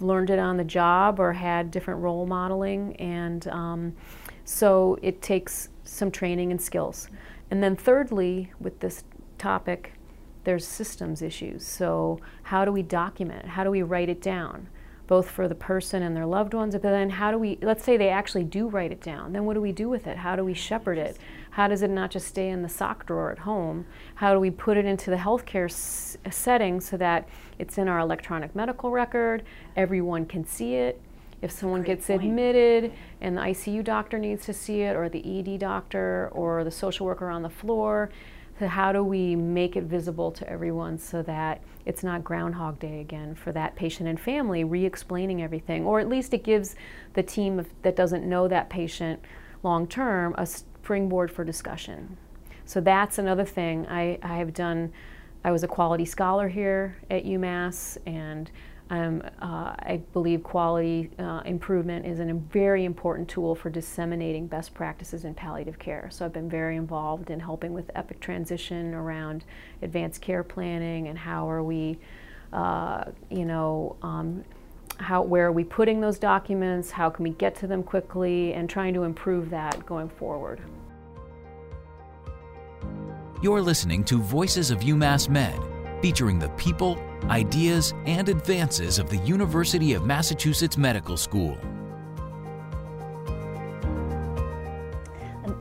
learned 0.00 0.30
it 0.30 0.38
on 0.38 0.56
the 0.56 0.64
job 0.64 1.20
or 1.20 1.32
had 1.32 1.70
different 1.70 2.00
role 2.00 2.26
modeling. 2.26 2.96
And 2.96 3.46
um, 3.48 3.96
so 4.44 4.98
it 5.02 5.22
takes 5.22 5.68
some 5.84 6.10
training 6.10 6.50
and 6.50 6.60
skills. 6.60 7.08
And 7.50 7.62
then, 7.62 7.76
thirdly, 7.76 8.52
with 8.60 8.80
this 8.80 9.04
topic, 9.38 9.92
there's 10.44 10.66
systems 10.66 11.22
issues. 11.22 11.64
So, 11.64 12.20
how 12.42 12.64
do 12.64 12.72
we 12.72 12.82
document? 12.82 13.46
How 13.46 13.64
do 13.64 13.70
we 13.70 13.82
write 13.82 14.08
it 14.08 14.20
down? 14.20 14.68
both 15.06 15.30
for 15.30 15.48
the 15.48 15.54
person 15.54 16.02
and 16.02 16.14
their 16.14 16.26
loved 16.26 16.52
ones, 16.52 16.74
but 16.74 16.82
then 16.82 17.08
how 17.08 17.30
do 17.30 17.38
we, 17.38 17.58
let's 17.62 17.82
say 17.82 17.96
they 17.96 18.10
actually 18.10 18.44
do 18.44 18.68
write 18.68 18.92
it 18.92 19.00
down, 19.00 19.32
then 19.32 19.46
what 19.46 19.54
do 19.54 19.60
we 19.62 19.72
do 19.72 19.88
with 19.88 20.06
it? 20.06 20.18
How 20.18 20.36
do 20.36 20.44
we 20.44 20.52
shepherd 20.52 20.98
it? 20.98 21.16
How 21.50 21.68
does 21.68 21.82
it 21.82 21.90
not 21.90 22.10
just 22.10 22.26
stay 22.28 22.50
in 22.50 22.62
the 22.62 22.68
sock 22.68 23.06
drawer 23.06 23.30
at 23.30 23.40
home? 23.40 23.86
How 24.16 24.32
do 24.32 24.40
we 24.40 24.50
put 24.50 24.76
it 24.76 24.84
into 24.84 25.10
the 25.10 25.16
healthcare 25.16 25.64
s- 25.66 26.16
setting 26.30 26.80
so 26.80 26.96
that 26.96 27.28
it's 27.58 27.78
in 27.78 27.88
our 27.88 27.98
electronic 27.98 28.54
medical 28.54 28.90
record, 28.90 29.42
everyone 29.76 30.26
can 30.26 30.44
see 30.44 30.74
it? 30.74 31.00
If 31.40 31.50
someone 31.52 31.82
Great 31.82 31.98
gets 31.98 32.08
point. 32.08 32.24
admitted 32.24 32.92
and 33.20 33.36
the 33.36 33.42
ICU 33.42 33.84
doctor 33.84 34.18
needs 34.18 34.44
to 34.46 34.52
see 34.52 34.82
it, 34.82 34.96
or 34.96 35.08
the 35.08 35.38
ED 35.38 35.58
doctor, 35.58 36.30
or 36.32 36.64
the 36.64 36.70
social 36.70 37.06
worker 37.06 37.28
on 37.30 37.42
the 37.42 37.50
floor, 37.50 38.10
how 38.66 38.90
do 38.90 39.04
we 39.04 39.36
make 39.36 39.76
it 39.76 39.84
visible 39.84 40.32
to 40.32 40.50
everyone 40.50 40.98
so 40.98 41.22
that 41.22 41.62
it's 41.86 42.02
not 42.02 42.24
Groundhog 42.24 42.80
Day 42.80 43.00
again 43.00 43.36
for 43.36 43.52
that 43.52 43.76
patient 43.76 44.08
and 44.08 44.18
family, 44.18 44.64
re 44.64 44.84
explaining 44.84 45.40
everything? 45.42 45.86
Or 45.86 46.00
at 46.00 46.08
least 46.08 46.34
it 46.34 46.42
gives 46.42 46.74
the 47.14 47.22
team 47.22 47.64
that 47.82 47.94
doesn't 47.94 48.28
know 48.28 48.48
that 48.48 48.68
patient 48.68 49.20
long 49.62 49.86
term 49.86 50.34
a 50.38 50.46
springboard 50.88 51.30
for 51.30 51.44
discussion. 51.44 52.16
So 52.64 52.80
that's 52.80 53.18
another 53.18 53.44
thing 53.44 53.86
I, 53.88 54.18
I 54.22 54.38
have 54.38 54.54
done. 54.54 54.90
I 55.44 55.50
was 55.50 55.62
a 55.62 55.68
quality 55.68 56.06
scholar 56.06 56.48
here 56.48 56.96
at 57.10 57.26
UMass, 57.26 57.98
and 58.06 58.50
um, 58.88 59.22
uh, 59.42 59.74
I 59.80 60.00
believe 60.14 60.42
quality 60.42 61.10
uh, 61.18 61.42
improvement 61.44 62.06
is 62.06 62.20
a 62.20 62.32
very 62.32 62.86
important 62.86 63.28
tool 63.28 63.54
for 63.54 63.68
disseminating 63.68 64.46
best 64.46 64.72
practices 64.72 65.26
in 65.26 65.34
palliative 65.34 65.78
care. 65.78 66.08
So 66.10 66.24
I've 66.24 66.32
been 66.32 66.48
very 66.48 66.76
involved 66.76 67.28
in 67.28 67.38
helping 67.38 67.74
with 67.74 67.90
EPIC 67.94 68.20
transition 68.20 68.94
around 68.94 69.44
advanced 69.82 70.22
care 70.22 70.42
planning 70.42 71.08
and 71.08 71.18
how 71.18 71.50
are 71.50 71.62
we, 71.62 71.98
uh, 72.54 73.04
you 73.28 73.44
know, 73.44 73.94
um, 74.00 74.42
how 75.00 75.22
where 75.22 75.46
are 75.46 75.52
we 75.52 75.64
putting 75.64 76.00
those 76.00 76.18
documents? 76.18 76.90
How 76.90 77.10
can 77.10 77.24
we 77.24 77.30
get 77.30 77.54
to 77.56 77.66
them 77.66 77.82
quickly? 77.82 78.54
And 78.54 78.70
trying 78.70 78.94
to 78.94 79.04
improve 79.04 79.50
that 79.50 79.84
going 79.84 80.08
forward. 80.08 80.62
You're 83.40 83.62
listening 83.62 84.02
to 84.04 84.18
Voices 84.18 84.72
of 84.72 84.80
UMass 84.80 85.28
Med, 85.28 85.56
featuring 86.02 86.40
the 86.40 86.48
people 86.50 86.98
ideas, 87.30 87.94
and 88.04 88.28
advances 88.28 88.98
of 88.98 89.08
the 89.10 89.18
University 89.18 89.92
of 89.92 90.04
Massachusetts 90.04 90.76
Medical 90.76 91.16
School. 91.16 91.56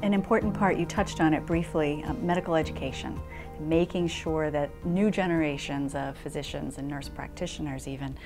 An 0.02 0.16
important 0.16 0.56
part, 0.56 0.78
you 0.78 0.88
touched 0.88 1.22
on 1.22 1.36
it 1.36 1.46
briefly, 1.46 2.04
uh, 2.04 2.14
medical 2.14 2.56
education, 2.56 3.22
making 3.60 4.08
sure 4.08 4.50
that 4.50 4.72
new 4.84 5.12
generations 5.12 5.94
of 5.94 6.18
physicians 6.18 6.80
and 6.80 6.88
nurse 6.88 7.10
practitioners 7.10 7.88
even 7.88 8.18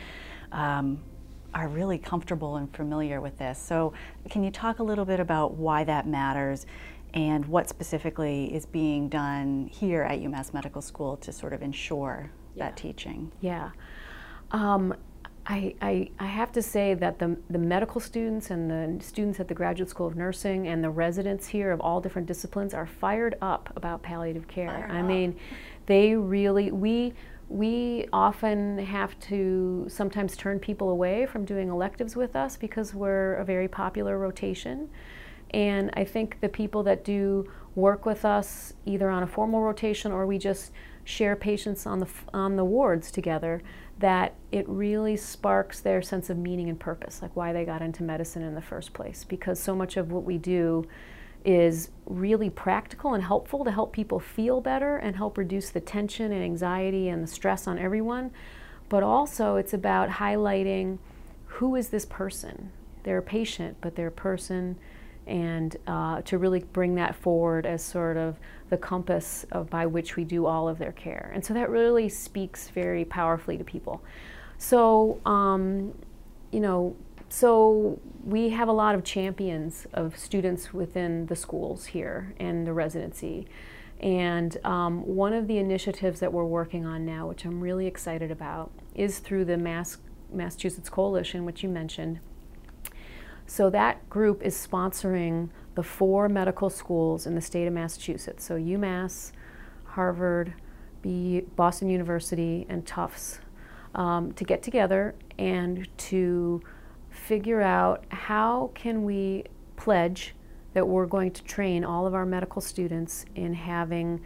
um, 0.53 0.97
are 1.53 1.67
really 1.67 1.97
comfortable 1.97 2.55
and 2.55 2.73
familiar 2.73 3.19
with 3.19 3.37
this. 3.37 3.59
So 3.59 3.91
can 4.29 4.43
you 4.43 4.51
talk 4.51 4.79
a 4.79 4.83
little 4.83 5.05
bit 5.05 5.19
about 5.19 5.55
why 5.55 5.83
that 5.83 6.07
matters 6.07 6.65
and 7.13 7.45
what 7.45 7.67
specifically 7.67 8.53
is 8.53 8.65
being 8.65 9.09
done 9.09 9.69
here 9.71 10.03
at 10.03 10.19
UMass 10.19 10.53
Medical 10.53 10.81
School 10.81 11.17
to 11.17 11.31
sort 11.31 11.53
of 11.53 11.61
ensure 11.61 12.31
yeah. 12.55 12.65
that 12.65 12.77
teaching. 12.77 13.31
Yeah. 13.41 13.71
Um, 14.51 14.93
I, 15.45 15.75
I, 15.81 16.09
I, 16.19 16.25
have 16.25 16.51
to 16.53 16.61
say 16.61 16.93
that 16.93 17.17
the, 17.17 17.35
the 17.49 17.57
medical 17.57 17.99
students 17.99 18.51
and 18.51 18.69
the 18.69 19.03
students 19.03 19.39
at 19.39 19.47
the 19.47 19.53
Graduate 19.53 19.89
School 19.89 20.05
of 20.05 20.15
Nursing 20.15 20.67
and 20.67 20.83
the 20.83 20.89
residents 20.89 21.47
here 21.47 21.71
of 21.71 21.81
all 21.81 21.99
different 21.99 22.27
disciplines 22.27 22.73
are 22.73 22.85
fired 22.85 23.35
up 23.41 23.73
about 23.75 24.03
palliative 24.03 24.47
care. 24.47 24.67
Fired 24.67 24.91
I 24.91 24.99
up. 24.99 25.05
mean, 25.05 25.35
they 25.87 26.15
really, 26.15 26.71
we, 26.71 27.13
we 27.49 28.05
often 28.13 28.77
have 28.77 29.19
to 29.21 29.85
sometimes 29.89 30.37
turn 30.37 30.59
people 30.59 30.89
away 30.89 31.25
from 31.25 31.43
doing 31.43 31.69
electives 31.69 32.15
with 32.15 32.35
us 32.35 32.55
because 32.55 32.93
we're 32.93 33.35
a 33.35 33.45
very 33.45 33.67
popular 33.67 34.19
rotation. 34.19 34.89
And 35.51 35.91
I 35.93 36.03
think 36.05 36.39
the 36.41 36.49
people 36.49 36.83
that 36.83 37.03
do 37.03 37.51
work 37.75 38.05
with 38.05 38.25
us 38.25 38.73
either 38.85 39.09
on 39.09 39.23
a 39.23 39.27
formal 39.27 39.61
rotation 39.61 40.11
or 40.11 40.25
we 40.25 40.37
just 40.37 40.71
share 41.03 41.35
patients 41.35 41.85
on 41.85 41.99
the 41.99 42.07
on 42.33 42.55
the 42.55 42.63
wards 42.65 43.11
together 43.11 43.61
that 43.99 44.35
it 44.51 44.67
really 44.67 45.17
sparks 45.17 45.79
their 45.79 46.01
sense 46.01 46.29
of 46.29 46.37
meaning 46.37 46.69
and 46.69 46.79
purpose 46.79 47.21
like 47.21 47.35
why 47.35 47.53
they 47.53 47.65
got 47.65 47.81
into 47.81 48.03
medicine 48.03 48.41
in 48.41 48.55
the 48.55 48.61
first 48.61 48.93
place. 48.93 49.23
Because 49.23 49.59
so 49.59 49.75
much 49.75 49.97
of 49.97 50.11
what 50.11 50.23
we 50.23 50.37
do 50.37 50.87
is 51.43 51.89
really 52.05 52.49
practical 52.49 53.13
and 53.13 53.23
helpful 53.23 53.63
to 53.65 53.71
help 53.71 53.93
people 53.93 54.19
feel 54.19 54.61
better 54.61 54.97
and 54.97 55.15
help 55.15 55.37
reduce 55.37 55.69
the 55.69 55.79
tension 55.79 56.31
and 56.31 56.43
anxiety 56.43 57.09
and 57.09 57.23
the 57.23 57.27
stress 57.27 57.67
on 57.67 57.79
everyone. 57.79 58.31
But 58.89 59.03
also 59.03 59.55
it's 59.55 59.73
about 59.73 60.09
highlighting 60.09 60.99
who 61.45 61.75
is 61.75 61.89
this 61.89 62.05
person? 62.05 62.71
They're 63.03 63.17
a 63.17 63.23
patient 63.23 63.77
but 63.81 63.95
they're 63.95 64.07
a 64.07 64.11
person 64.11 64.77
and 65.27 65.77
uh, 65.87 66.21
to 66.21 66.37
really 66.37 66.59
bring 66.59 66.95
that 66.95 67.15
forward 67.15 67.65
as 67.65 67.83
sort 67.83 68.17
of 68.17 68.37
the 68.69 68.77
compass 68.77 69.45
of 69.51 69.69
by 69.69 69.85
which 69.85 70.15
we 70.15 70.23
do 70.23 70.45
all 70.45 70.67
of 70.67 70.77
their 70.77 70.91
care. 70.91 71.31
And 71.33 71.43
so 71.45 71.53
that 71.53 71.69
really 71.69 72.09
speaks 72.09 72.69
very 72.69 73.05
powerfully 73.05 73.57
to 73.57 73.63
people. 73.63 74.01
So, 74.57 75.19
um, 75.25 75.93
you 76.51 76.59
know, 76.59 76.95
so 77.29 77.99
we 78.25 78.49
have 78.49 78.67
a 78.67 78.73
lot 78.73 78.93
of 78.93 79.03
champions 79.03 79.87
of 79.93 80.17
students 80.17 80.73
within 80.73 81.27
the 81.27 81.35
schools 81.35 81.85
here 81.85 82.33
and 82.39 82.67
the 82.67 82.73
residency. 82.73 83.47
And 84.01 84.57
um, 84.65 85.05
one 85.05 85.31
of 85.31 85.47
the 85.47 85.57
initiatives 85.57 86.19
that 86.19 86.33
we're 86.33 86.43
working 86.43 86.85
on 86.85 87.05
now, 87.05 87.27
which 87.27 87.45
I'm 87.45 87.61
really 87.61 87.87
excited 87.87 88.31
about, 88.31 88.71
is 88.95 89.19
through 89.19 89.45
the 89.45 89.57
Mass- 89.57 89.99
Massachusetts 90.33 90.89
Coalition, 90.89 91.45
which 91.45 91.63
you 91.63 91.69
mentioned. 91.69 92.19
So 93.51 93.69
that 93.71 94.09
group 94.09 94.43
is 94.43 94.55
sponsoring 94.55 95.49
the 95.75 95.83
four 95.83 96.29
medical 96.29 96.69
schools 96.69 97.27
in 97.27 97.35
the 97.35 97.41
state 97.41 97.67
of 97.67 97.73
Massachusetts. 97.73 98.45
So 98.45 98.55
UMass, 98.55 99.33
Harvard, 99.83 100.53
Boston 101.57 101.89
University, 101.89 102.65
and 102.69 102.87
Tufts 102.87 103.41
um, 103.93 104.31
to 104.35 104.45
get 104.45 104.63
together 104.63 105.15
and 105.37 105.85
to 105.97 106.61
figure 107.09 107.61
out 107.61 108.05
how 108.07 108.71
can 108.73 109.03
we 109.03 109.43
pledge 109.75 110.33
that 110.73 110.87
we're 110.87 111.05
going 111.05 111.31
to 111.31 111.43
train 111.43 111.83
all 111.83 112.07
of 112.07 112.13
our 112.13 112.25
medical 112.25 112.61
students 112.61 113.25
in 113.35 113.53
having 113.53 114.21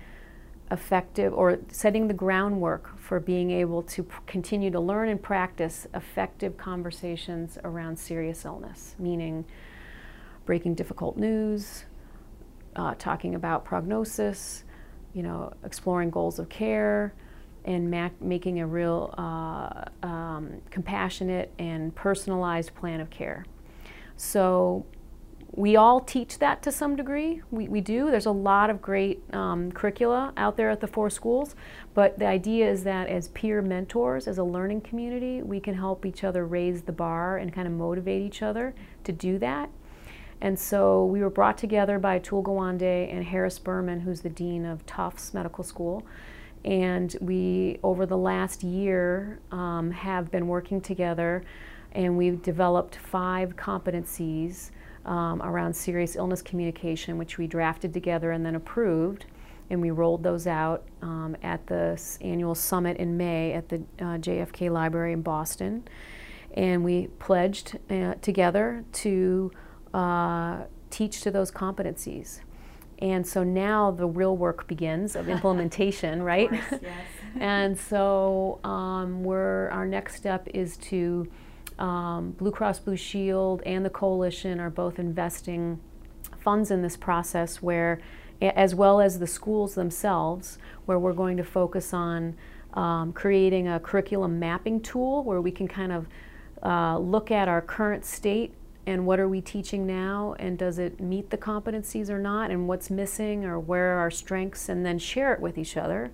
effective 0.71 1.33
or 1.33 1.59
setting 1.67 2.07
the 2.07 2.13
groundwork 2.13 2.97
for 2.97 3.19
being 3.19 3.51
able 3.51 3.83
to 3.83 4.05
continue 4.25 4.71
to 4.71 4.79
learn 4.79 5.09
and 5.09 5.21
practice 5.21 5.87
effective 5.93 6.57
conversations 6.57 7.57
around 7.63 7.97
serious 7.97 8.45
illness, 8.45 8.95
meaning 8.97 9.45
breaking 10.45 10.73
difficult 10.73 11.17
news, 11.17 11.85
uh, 12.75 12.95
talking 12.97 13.35
about 13.35 13.63
prognosis, 13.63 14.63
you 15.13 15.23
know, 15.23 15.53
exploring 15.63 16.09
goals 16.09 16.39
of 16.39 16.49
care, 16.49 17.13
and 17.65 17.89
ma- 17.89 18.09
making 18.19 18.59
a 18.59 18.67
real 18.67 19.13
uh, 19.17 19.85
um, 20.05 20.61
compassionate 20.69 21.51
and 21.57 21.93
personalized 21.95 22.73
plan 22.75 22.99
of 22.99 23.09
care. 23.09 23.45
So 24.17 24.85
we 25.55 25.77
all 25.77 26.01
teach 26.01 26.39
that 26.39 26.61
to 26.63 26.71
some 26.71 26.97
degree. 26.97 27.41
We, 27.49 27.69
we 27.69 27.79
do. 27.79 28.11
There's 28.11 28.25
a 28.25 28.31
lot 28.31 28.69
of 28.69 28.81
great 28.81 29.23
um, 29.33 29.71
curricula 29.71 30.33
out 30.35 30.57
there 30.57 30.69
at 30.69 30.81
the 30.81 30.87
four 30.87 31.09
schools, 31.09 31.55
but 31.93 32.19
the 32.19 32.27
idea 32.27 32.69
is 32.69 32.83
that 32.83 33.07
as 33.07 33.29
peer 33.29 33.61
mentors, 33.61 34.27
as 34.27 34.37
a 34.37 34.43
learning 34.43 34.81
community, 34.81 35.41
we 35.41 35.61
can 35.61 35.75
help 35.75 36.05
each 36.05 36.25
other 36.25 36.45
raise 36.45 36.81
the 36.81 36.91
bar 36.91 37.37
and 37.37 37.53
kind 37.53 37.67
of 37.67 37.73
motivate 37.73 38.21
each 38.21 38.41
other 38.41 38.75
to 39.05 39.13
do 39.13 39.39
that. 39.39 39.69
And 40.41 40.59
so 40.59 41.05
we 41.05 41.21
were 41.21 41.29
brought 41.29 41.57
together 41.57 41.99
by 41.99 42.19
Atul 42.19 42.43
Gawande 42.43 43.13
and 43.13 43.23
Harris 43.23 43.57
Berman, 43.57 44.01
who's 44.01 44.19
the 44.21 44.29
dean 44.29 44.65
of 44.65 44.85
Tufts 44.85 45.33
Medical 45.33 45.63
School. 45.63 46.05
And 46.65 47.15
we, 47.21 47.79
over 47.81 48.05
the 48.05 48.17
last 48.17 48.61
year, 48.61 49.39
um, 49.51 49.91
have 49.91 50.29
been 50.31 50.47
working 50.47 50.81
together 50.81 51.43
and 51.93 52.17
we've 52.17 52.41
developed 52.41 52.97
five 52.97 53.55
competencies 53.55 54.71
um, 55.05 55.41
around 55.41 55.75
serious 55.75 56.15
illness 56.15 56.41
communication, 56.41 57.17
which 57.17 57.37
we 57.37 57.47
drafted 57.47 57.93
together 57.93 58.31
and 58.31 58.45
then 58.45 58.55
approved. 58.55 59.25
And 59.69 59.81
we 59.81 59.91
rolled 59.91 60.23
those 60.23 60.45
out 60.45 60.83
um, 61.01 61.35
at 61.41 61.65
the 61.67 61.99
annual 62.21 62.53
summit 62.53 62.97
in 62.97 63.17
May 63.17 63.53
at 63.53 63.69
the 63.69 63.77
uh, 63.99 64.17
JFK 64.17 64.71
Library 64.71 65.13
in 65.13 65.21
Boston. 65.21 65.87
And 66.53 66.83
we 66.83 67.07
pledged 67.19 67.79
uh, 67.89 68.15
together 68.21 68.85
to 68.93 69.51
uh, 69.93 70.63
teach 70.89 71.21
to 71.21 71.31
those 71.31 71.51
competencies. 71.51 72.41
And 72.99 73.27
so 73.27 73.43
now 73.43 73.91
the 73.91 74.07
real 74.07 74.37
work 74.37 74.67
begins 74.67 75.15
of 75.15 75.29
implementation, 75.35 76.21
right? 76.23 76.51
Of 76.51 76.69
course, 76.69 76.81
yes. 76.83 77.05
and 77.39 77.77
so 77.77 78.59
um, 78.63 79.23
we're, 79.23 79.69
our 79.69 79.85
next 79.85 80.15
step 80.15 80.47
is 80.53 80.77
to 80.77 81.27
um, 81.79 82.31
Blue 82.31 82.51
Cross 82.51 82.79
Blue 82.79 82.95
Shield 82.95 83.61
and 83.65 83.85
the 83.85 83.89
coalition 83.89 84.59
are 84.59 84.69
both 84.69 84.99
investing 84.99 85.79
funds 86.37 86.71
in 86.71 86.81
this 86.81 86.95
process 86.97 87.61
where 87.61 87.99
as 88.41 88.75
well 88.75 88.99
as 88.99 89.19
the 89.19 89.27
schools 89.27 89.75
themselves 89.75 90.57
where 90.85 90.99
we're 90.99 91.13
going 91.13 91.37
to 91.37 91.43
focus 91.43 91.93
on 91.93 92.35
um, 92.73 93.13
creating 93.13 93.67
a 93.67 93.79
curriculum 93.79 94.39
mapping 94.39 94.81
tool 94.81 95.23
where 95.23 95.41
we 95.41 95.51
can 95.51 95.67
kind 95.67 95.91
of 95.91 96.07
uh, 96.63 96.97
look 96.97 97.31
at 97.31 97.47
our 97.47 97.61
current 97.61 98.05
state 98.05 98.53
and 98.85 99.05
what 99.05 99.19
are 99.19 99.27
we 99.27 99.41
teaching 99.41 99.87
now 99.87 100.35
and 100.37 100.57
does 100.57 100.77
it 100.77 100.99
meet 100.99 101.29
the 101.29 101.37
competencies 101.37 102.09
or 102.09 102.19
not 102.19 102.51
and 102.51 102.67
what's 102.67 102.89
missing 102.89 103.45
or 103.45 103.59
where 103.59 103.95
are 103.95 103.99
our 103.99 104.11
strengths 104.11 104.69
and 104.69 104.85
then 104.85 104.99
share 104.99 105.33
it 105.33 105.39
with 105.39 105.57
each 105.57 105.77
other 105.77 106.11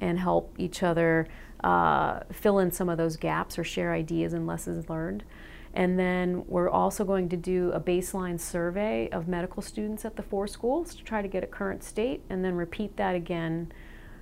and 0.00 0.18
help 0.18 0.54
each 0.58 0.82
other 0.82 1.26
uh, 1.64 2.20
fill 2.30 2.58
in 2.58 2.70
some 2.70 2.90
of 2.90 2.98
those 2.98 3.16
gaps 3.16 3.58
or 3.58 3.64
share 3.64 3.94
ideas 3.94 4.34
and 4.34 4.46
lessons 4.46 4.90
learned. 4.90 5.24
And 5.72 5.98
then 5.98 6.44
we're 6.46 6.68
also 6.68 7.04
going 7.04 7.30
to 7.30 7.38
do 7.38 7.72
a 7.72 7.80
baseline 7.80 8.38
survey 8.38 9.08
of 9.10 9.26
medical 9.26 9.62
students 9.62 10.04
at 10.04 10.14
the 10.14 10.22
four 10.22 10.46
schools 10.46 10.94
to 10.94 11.02
try 11.02 11.22
to 11.22 11.26
get 11.26 11.42
a 11.42 11.46
current 11.46 11.82
state 11.82 12.22
and 12.28 12.44
then 12.44 12.54
repeat 12.54 12.96
that 12.98 13.16
again, 13.16 13.72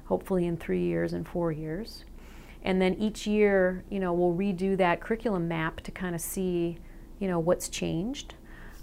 hopefully 0.05 0.47
in 0.47 0.57
three 0.57 0.85
years 0.85 1.13
and 1.13 1.29
four 1.29 1.51
years. 1.51 2.05
And 2.63 2.81
then 2.81 2.95
each 2.95 3.27
year, 3.27 3.85
you 3.91 3.99
know, 3.99 4.13
we'll 4.13 4.35
redo 4.35 4.77
that 4.77 5.01
curriculum 5.01 5.49
map 5.49 5.81
to 5.81 5.91
kind 5.91 6.15
of 6.15 6.21
see, 6.21 6.79
you 7.19 7.27
know, 7.27 7.41
what's 7.41 7.69
changed. 7.69 8.35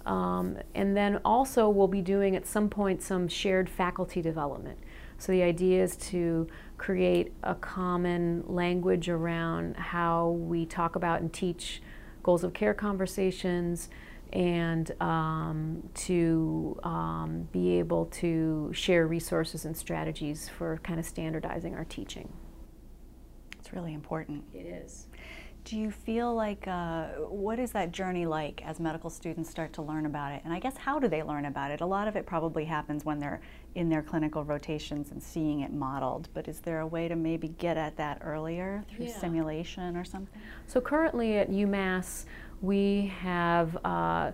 Um, 0.06 0.58
and 0.76 0.98
then 0.98 1.22
also 1.24 1.70
we'll 1.70 1.88
be 1.88 2.02
doing 2.02 2.36
at 2.36 2.46
some 2.46 2.70
point 2.70 3.02
some 3.02 3.30
shared 3.30 3.70
faculty 3.70 4.22
development. 4.22 4.80
So 5.20 5.32
the 5.34 5.44
idea 5.44 5.84
is 5.84 5.96
to 5.98 6.48
create 6.78 7.34
a 7.44 7.54
common 7.54 8.44
language 8.48 9.10
around 9.10 9.76
how 9.76 10.30
we 10.30 10.66
talk 10.66 10.96
about 10.96 11.22
and 11.22 11.32
teach 11.32 11.82
goals 12.24 12.44
of 12.44 12.54
care 12.54 12.74
conversations 12.74 13.90
and 14.32 14.92
um, 15.02 15.90
to 15.94 16.80
um, 16.84 17.50
be 17.52 17.80
able 17.80 18.06
to 18.06 18.72
share 18.74 19.08
resources 19.08 19.66
and 19.66 19.76
strategies 19.76 20.48
for 20.48 20.80
kind 20.84 21.00
of 21.00 21.06
standardizing 21.06 21.76
our 21.76 21.86
teaching. 21.86 22.32
It's 23.58 23.74
really 23.74 23.94
important. 23.94 24.44
It 24.54 24.66
is. 24.66 25.08
Do 25.66 25.78
you 25.78 25.92
feel 25.92 26.34
like, 26.34 26.68
uh, 26.68 27.08
what 27.28 27.60
is 27.60 27.74
that 27.74 27.92
journey 27.92 28.26
like 28.26 28.64
as 28.66 28.80
medical 28.80 29.10
students 29.10 29.50
start 29.50 29.74
to 29.74 29.82
learn 29.82 30.06
about 30.06 30.32
it? 30.32 30.42
And 30.46 30.54
I 30.54 30.60
guess, 30.60 30.78
how 30.78 31.00
do 31.00 31.08
they 31.08 31.22
learn 31.22 31.46
about 31.46 31.72
it? 31.72 31.82
A 31.82 31.86
lot 31.86 32.08
of 32.08 32.16
it 32.16 32.26
probably 32.26 32.66
happens 32.66 33.04
when 33.04 33.20
they're 33.20 33.42
in 33.76 33.90
their 33.90 34.02
clinical 34.02 34.44
rotations 34.44 35.12
and 35.12 35.22
seeing 35.22 35.60
it 35.62 35.72
modeled, 35.72 36.28
but 36.34 36.48
is 36.48 36.60
there 36.60 36.80
a 36.80 36.88
way 36.88 37.08
to 37.08 37.16
maybe 37.16 37.50
get 37.50 37.78
at 37.78 37.96
that 37.98 38.20
earlier 38.24 38.84
through 38.90 39.06
Yeah. 39.06 39.14
simulation 39.18 39.96
or 39.96 40.04
something? 40.04 40.42
So 40.68 40.82
currently 40.82 41.38
at 41.38 41.50
UMass, 41.50 42.26
we 42.62 43.14
have 43.22 43.78
uh, 43.86 44.32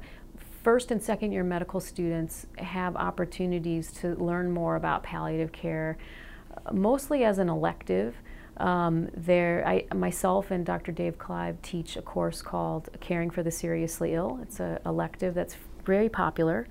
first 0.63 0.89
and 0.89 1.01
second 1.01 1.31
year 1.31 1.43
medical 1.43 1.79
students 1.79 2.47
have 2.57 2.95
opportunities 2.95 3.91
to 3.93 4.15
learn 4.15 4.51
more 4.51 4.75
about 4.77 5.03
palliative 5.03 5.51
care, 5.51 5.97
mostly 6.71 7.23
as 7.23 7.37
an 7.37 7.49
elective. 7.49 8.15
Um, 8.57 9.09
there, 9.13 9.63
I, 9.67 9.85
myself 9.93 10.49
and 10.49 10.65
Dr. 10.65 10.93
Dave 10.93 11.17
Clive 11.17 11.61
teach 11.61 11.97
a 11.97 12.01
course 12.01 12.41
called 12.41 12.89
Caring 13.01 13.29
for 13.29 13.43
the 13.43 13.51
Seriously 13.51 14.13
Ill. 14.13 14.39
It's 14.41 14.61
an 14.61 14.79
elective 14.85 15.33
that's 15.33 15.57
very 15.85 16.07
popular, 16.09 16.65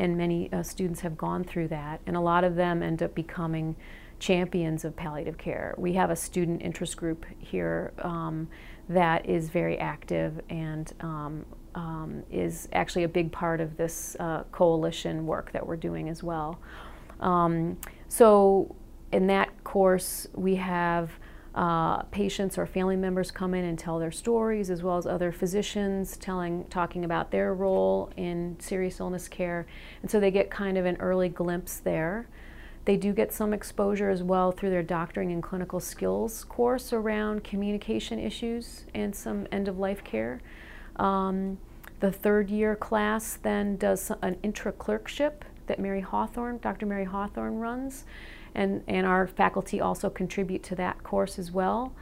and 0.00 0.16
many 0.16 0.50
uh, 0.52 0.62
students 0.62 1.00
have 1.00 1.16
gone 1.16 1.44
through 1.44 1.68
that, 1.68 2.00
and 2.06 2.16
a 2.16 2.20
lot 2.20 2.42
of 2.42 2.56
them 2.56 2.82
end 2.82 3.02
up 3.02 3.14
becoming 3.14 3.76
champions 4.18 4.84
of 4.84 4.96
palliative 4.96 5.36
care. 5.36 5.74
We 5.76 5.92
have 5.92 6.10
a 6.10 6.16
student 6.16 6.62
interest 6.62 6.96
group 6.96 7.26
here 7.38 7.92
um, 7.98 8.48
that 8.88 9.26
is 9.28 9.50
very 9.50 9.78
active 9.78 10.40
and 10.48 10.92
um, 11.00 11.44
um, 11.74 12.22
is 12.30 12.68
actually 12.72 13.04
a 13.04 13.08
big 13.08 13.30
part 13.30 13.60
of 13.60 13.76
this 13.76 14.16
uh, 14.18 14.44
coalition 14.52 15.26
work 15.26 15.52
that 15.52 15.66
we're 15.66 15.76
doing 15.76 16.08
as 16.08 16.22
well. 16.22 16.58
Um, 17.20 17.76
so, 18.08 18.74
in 19.12 19.26
that 19.26 19.64
course, 19.64 20.26
we 20.34 20.56
have 20.56 21.10
uh, 21.54 22.02
patients 22.04 22.56
or 22.56 22.66
family 22.66 22.96
members 22.96 23.30
come 23.30 23.54
in 23.54 23.64
and 23.64 23.78
tell 23.78 23.98
their 23.98 24.12
stories, 24.12 24.70
as 24.70 24.82
well 24.82 24.96
as 24.96 25.06
other 25.06 25.32
physicians 25.32 26.16
telling, 26.16 26.64
talking 26.64 27.04
about 27.04 27.30
their 27.30 27.54
role 27.54 28.12
in 28.16 28.56
serious 28.60 29.00
illness 29.00 29.28
care. 29.28 29.66
And 30.02 30.10
so 30.10 30.20
they 30.20 30.30
get 30.30 30.50
kind 30.50 30.78
of 30.78 30.86
an 30.86 30.96
early 30.96 31.28
glimpse 31.28 31.78
there. 31.78 32.28
They 32.84 32.96
do 32.96 33.12
get 33.12 33.32
some 33.32 33.52
exposure 33.52 34.10
as 34.10 34.22
well 34.22 34.52
through 34.52 34.70
their 34.70 34.82
doctoring 34.82 35.32
and 35.32 35.42
clinical 35.42 35.80
skills 35.80 36.44
course 36.44 36.92
around 36.92 37.44
communication 37.44 38.18
issues 38.18 38.84
and 38.94 39.14
some 39.14 39.46
end 39.52 39.68
of 39.68 39.78
life 39.78 40.02
care. 40.02 40.40
Um, 40.96 41.58
the 42.00 42.10
third 42.10 42.48
year 42.48 42.74
class 42.76 43.38
then 43.42 43.76
does 43.76 44.10
an 44.22 44.38
intra 44.42 44.72
clerkship 44.72 45.44
that 45.66 45.78
Mary 45.78 46.00
Hawthorne, 46.00 46.58
Dr. 46.58 46.86
Mary 46.86 47.04
Hawthorne 47.04 47.58
runs 47.58 48.04
and, 48.54 48.82
and 48.86 49.06
our 49.06 49.26
faculty 49.26 49.80
also 49.80 50.10
contribute 50.10 50.62
to 50.64 50.74
that 50.76 51.02
course 51.02 51.38
as 51.38 51.50
well. 51.52 51.92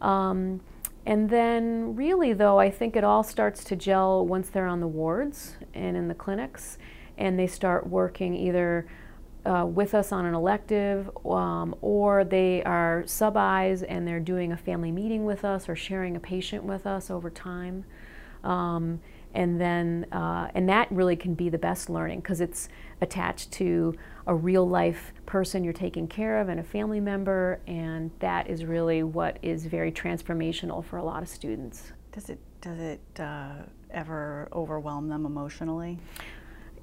Um, 0.00 0.60
and 1.04 1.30
then, 1.30 1.94
really, 1.94 2.32
though, 2.32 2.58
I 2.58 2.70
think 2.70 2.96
it 2.96 3.04
all 3.04 3.22
starts 3.22 3.62
to 3.64 3.76
gel 3.76 4.26
once 4.26 4.50
they're 4.50 4.66
on 4.66 4.80
the 4.80 4.88
wards 4.88 5.56
and 5.72 5.96
in 5.96 6.08
the 6.08 6.14
clinics, 6.14 6.78
and 7.16 7.38
they 7.38 7.46
start 7.46 7.86
working 7.86 8.34
either 8.34 8.86
uh, 9.44 9.64
with 9.64 9.94
us 9.94 10.10
on 10.10 10.26
an 10.26 10.34
elective, 10.34 11.08
um, 11.24 11.76
or 11.80 12.24
they 12.24 12.62
are 12.64 13.04
sub-Is 13.06 13.84
and 13.84 14.06
they're 14.06 14.18
doing 14.18 14.50
a 14.50 14.56
family 14.56 14.90
meeting 14.90 15.24
with 15.24 15.44
us 15.44 15.68
or 15.68 15.76
sharing 15.76 16.16
a 16.16 16.20
patient 16.20 16.64
with 16.64 16.86
us 16.86 17.10
over 17.10 17.30
time. 17.30 17.84
Um, 18.42 19.00
and 19.36 19.60
then, 19.60 20.06
uh, 20.12 20.50
and 20.54 20.66
that 20.70 20.90
really 20.90 21.14
can 21.14 21.34
be 21.34 21.50
the 21.50 21.58
best 21.58 21.90
learning 21.90 22.20
because 22.20 22.40
it's 22.40 22.70
attached 23.02 23.52
to 23.52 23.94
a 24.26 24.34
real 24.34 24.66
life 24.66 25.12
person 25.26 25.62
you're 25.62 25.74
taking 25.74 26.08
care 26.08 26.40
of 26.40 26.48
and 26.48 26.58
a 26.58 26.62
family 26.62 27.00
member, 27.00 27.60
and 27.66 28.10
that 28.18 28.48
is 28.48 28.64
really 28.64 29.02
what 29.02 29.38
is 29.42 29.66
very 29.66 29.92
transformational 29.92 30.82
for 30.82 30.96
a 30.96 31.04
lot 31.04 31.22
of 31.22 31.28
students. 31.28 31.92
Does 32.12 32.30
it 32.30 32.38
does 32.62 32.78
it 32.78 33.20
uh, 33.20 33.56
ever 33.90 34.48
overwhelm 34.54 35.08
them 35.08 35.26
emotionally? 35.26 35.98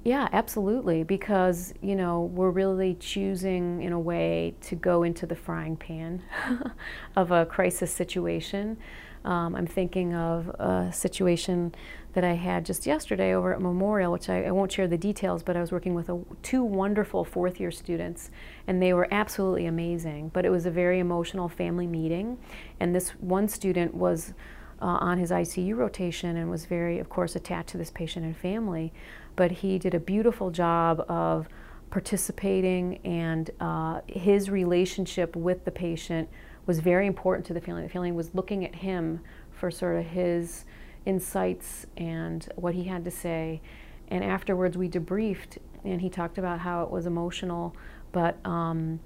Yeah, 0.04 0.28
absolutely, 0.32 1.02
because 1.02 1.74
you 1.82 1.96
know 1.96 2.22
we're 2.22 2.50
really 2.50 2.94
choosing 3.00 3.82
in 3.82 3.92
a 3.92 3.98
way 3.98 4.54
to 4.60 4.76
go 4.76 5.02
into 5.02 5.26
the 5.26 5.34
frying 5.34 5.76
pan 5.76 6.22
of 7.16 7.32
a 7.32 7.46
crisis 7.46 7.90
situation. 7.90 8.76
Um, 9.24 9.56
I'm 9.56 9.66
thinking 9.66 10.14
of 10.14 10.48
a 10.50 10.90
situation 10.92 11.74
that 12.14 12.24
I 12.24 12.34
had 12.34 12.64
just 12.64 12.86
yesterday 12.86 13.34
over 13.34 13.52
at 13.52 13.60
Memorial, 13.60 14.12
which 14.12 14.28
I, 14.28 14.44
I 14.44 14.50
won't 14.52 14.70
share 14.70 14.86
the 14.86 14.96
details, 14.96 15.42
but 15.42 15.56
I 15.56 15.60
was 15.60 15.72
working 15.72 15.94
with 15.94 16.08
a, 16.08 16.20
two 16.42 16.62
wonderful 16.62 17.24
fourth 17.24 17.60
year 17.60 17.72
students, 17.72 18.30
and 18.66 18.80
they 18.80 18.92
were 18.92 19.08
absolutely 19.10 19.66
amazing. 19.66 20.30
But 20.32 20.44
it 20.44 20.50
was 20.50 20.64
a 20.64 20.70
very 20.70 21.00
emotional 21.00 21.48
family 21.48 21.88
meeting, 21.88 22.38
and 22.78 22.94
this 22.94 23.10
one 23.20 23.48
student 23.48 23.94
was 23.94 24.32
uh, 24.80 24.86
on 24.86 25.18
his 25.18 25.30
ICU 25.30 25.76
rotation 25.76 26.36
and 26.36 26.50
was 26.50 26.66
very, 26.66 26.98
of 27.00 27.08
course, 27.08 27.34
attached 27.34 27.70
to 27.70 27.78
this 27.78 27.90
patient 27.90 28.24
and 28.24 28.36
family. 28.36 28.92
But 29.34 29.50
he 29.50 29.78
did 29.78 29.94
a 29.94 30.00
beautiful 30.00 30.50
job 30.50 31.04
of 31.08 31.48
participating, 31.90 32.98
and 33.04 33.50
uh, 33.58 34.02
his 34.06 34.50
relationship 34.50 35.34
with 35.34 35.64
the 35.64 35.70
patient 35.72 36.28
was 36.66 36.78
very 36.78 37.08
important 37.08 37.44
to 37.46 37.54
the 37.54 37.60
family. 37.60 37.82
The 37.82 37.88
family 37.88 38.12
was 38.12 38.34
looking 38.34 38.64
at 38.64 38.76
him 38.76 39.20
for 39.52 39.70
sort 39.70 39.96
of 39.96 40.06
his 40.06 40.64
insights 41.06 41.86
and 41.96 42.48
what 42.56 42.74
he 42.74 42.84
had 42.84 43.04
to 43.04 43.10
say. 43.10 43.60
And 44.08 44.22
afterwards, 44.22 44.76
we 44.76 44.88
debriefed, 44.88 45.58
and 45.84 46.00
he 46.00 46.08
talked 46.08 46.38
about 46.38 46.60
how 46.60 46.82
it 46.82 46.90
was 46.90 47.06
emotional, 47.06 47.74
but 48.12 48.44
um, 48.46 49.00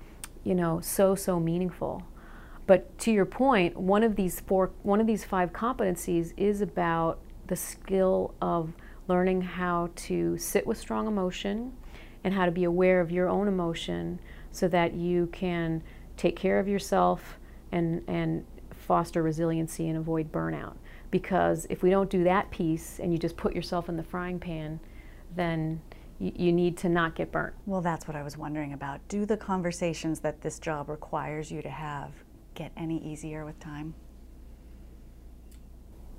you 0.44 0.54
know, 0.54 0.80
so 0.80 1.14
so 1.14 1.38
meaningful. 1.38 2.02
But 2.66 2.98
to 2.98 3.12
your 3.12 3.24
point, 3.24 3.76
one 3.76 4.02
of 4.02 4.16
these 4.16 4.40
four, 4.40 4.70
one 4.82 5.00
of 5.00 5.06
these 5.06 5.24
five 5.24 5.52
competencies 5.52 6.32
is 6.37 6.61
about 6.61 7.18
the 7.46 7.56
skill 7.56 8.34
of 8.42 8.74
learning 9.08 9.40
how 9.40 9.88
to 9.96 10.37
sit 10.37 10.66
with 10.66 10.76
strong 10.76 11.06
emotion 11.06 11.72
and 12.22 12.34
how 12.34 12.44
to 12.44 12.50
be 12.50 12.64
aware 12.64 13.00
of 13.00 13.11
your 13.11 13.28
own 13.28 13.48
emotion 13.48 14.20
so 14.52 14.68
that 14.68 14.92
you 14.92 15.28
can 15.32 15.82
take 16.16 16.37
care 16.37 16.58
of 16.58 16.68
yourself 16.68 17.38
and, 17.72 18.02
and 18.06 18.44
foster 18.70 19.22
resiliency 19.22 19.88
and 19.88 19.96
avoid 19.96 20.30
burnout 20.30 20.74
because 21.11 21.66
if 21.71 21.83
we 21.83 21.90
don't 21.90 22.11
do 22.11 22.25
that 22.25 22.51
piece 22.51 22.99
and 22.99 23.12
you 23.12 23.18
just 23.18 23.37
put 23.37 23.55
yourself 23.55 23.88
in 23.88 23.97
the 23.97 24.03
frying 24.03 24.38
pan, 24.38 24.81
then 25.35 25.81
you, 26.18 26.33
you 26.35 26.53
need 26.53 26.77
to 26.79 26.88
not 26.88 27.14
get 27.14 27.33
burnt. 27.33 27.55
Well, 27.66 27.81
that's 27.81 28.07
what 28.07 28.16
I 28.16 28.23
was 28.23 28.37
wondering 28.37 28.73
about. 28.73 29.07
Do 29.09 29.25
the 29.25 29.37
conversations 29.37 30.21
that 30.21 30.40
this 30.40 30.59
job 30.59 30.88
requires 30.88 31.51
you 31.51 31.62
to 31.62 31.71
have 31.71 32.12
get 32.55 32.73
any 32.77 32.99
easier 33.05 33.44
with 33.44 33.59
time? 33.61 33.94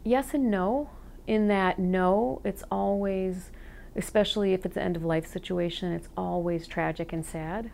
Yes 0.03 0.33
and 0.33 0.49
no. 0.49 0.89
In 1.27 1.47
that, 1.49 1.77
no, 1.77 2.41
it's 2.43 2.63
always, 2.71 3.51
especially 3.95 4.53
if 4.53 4.65
it's 4.65 4.77
an 4.77 4.83
end 4.83 4.95
of 4.95 5.03
life 5.03 5.27
situation, 5.27 5.91
it's 5.91 6.09
always 6.17 6.65
tragic 6.65 7.13
and 7.13 7.23
sad. 7.23 7.71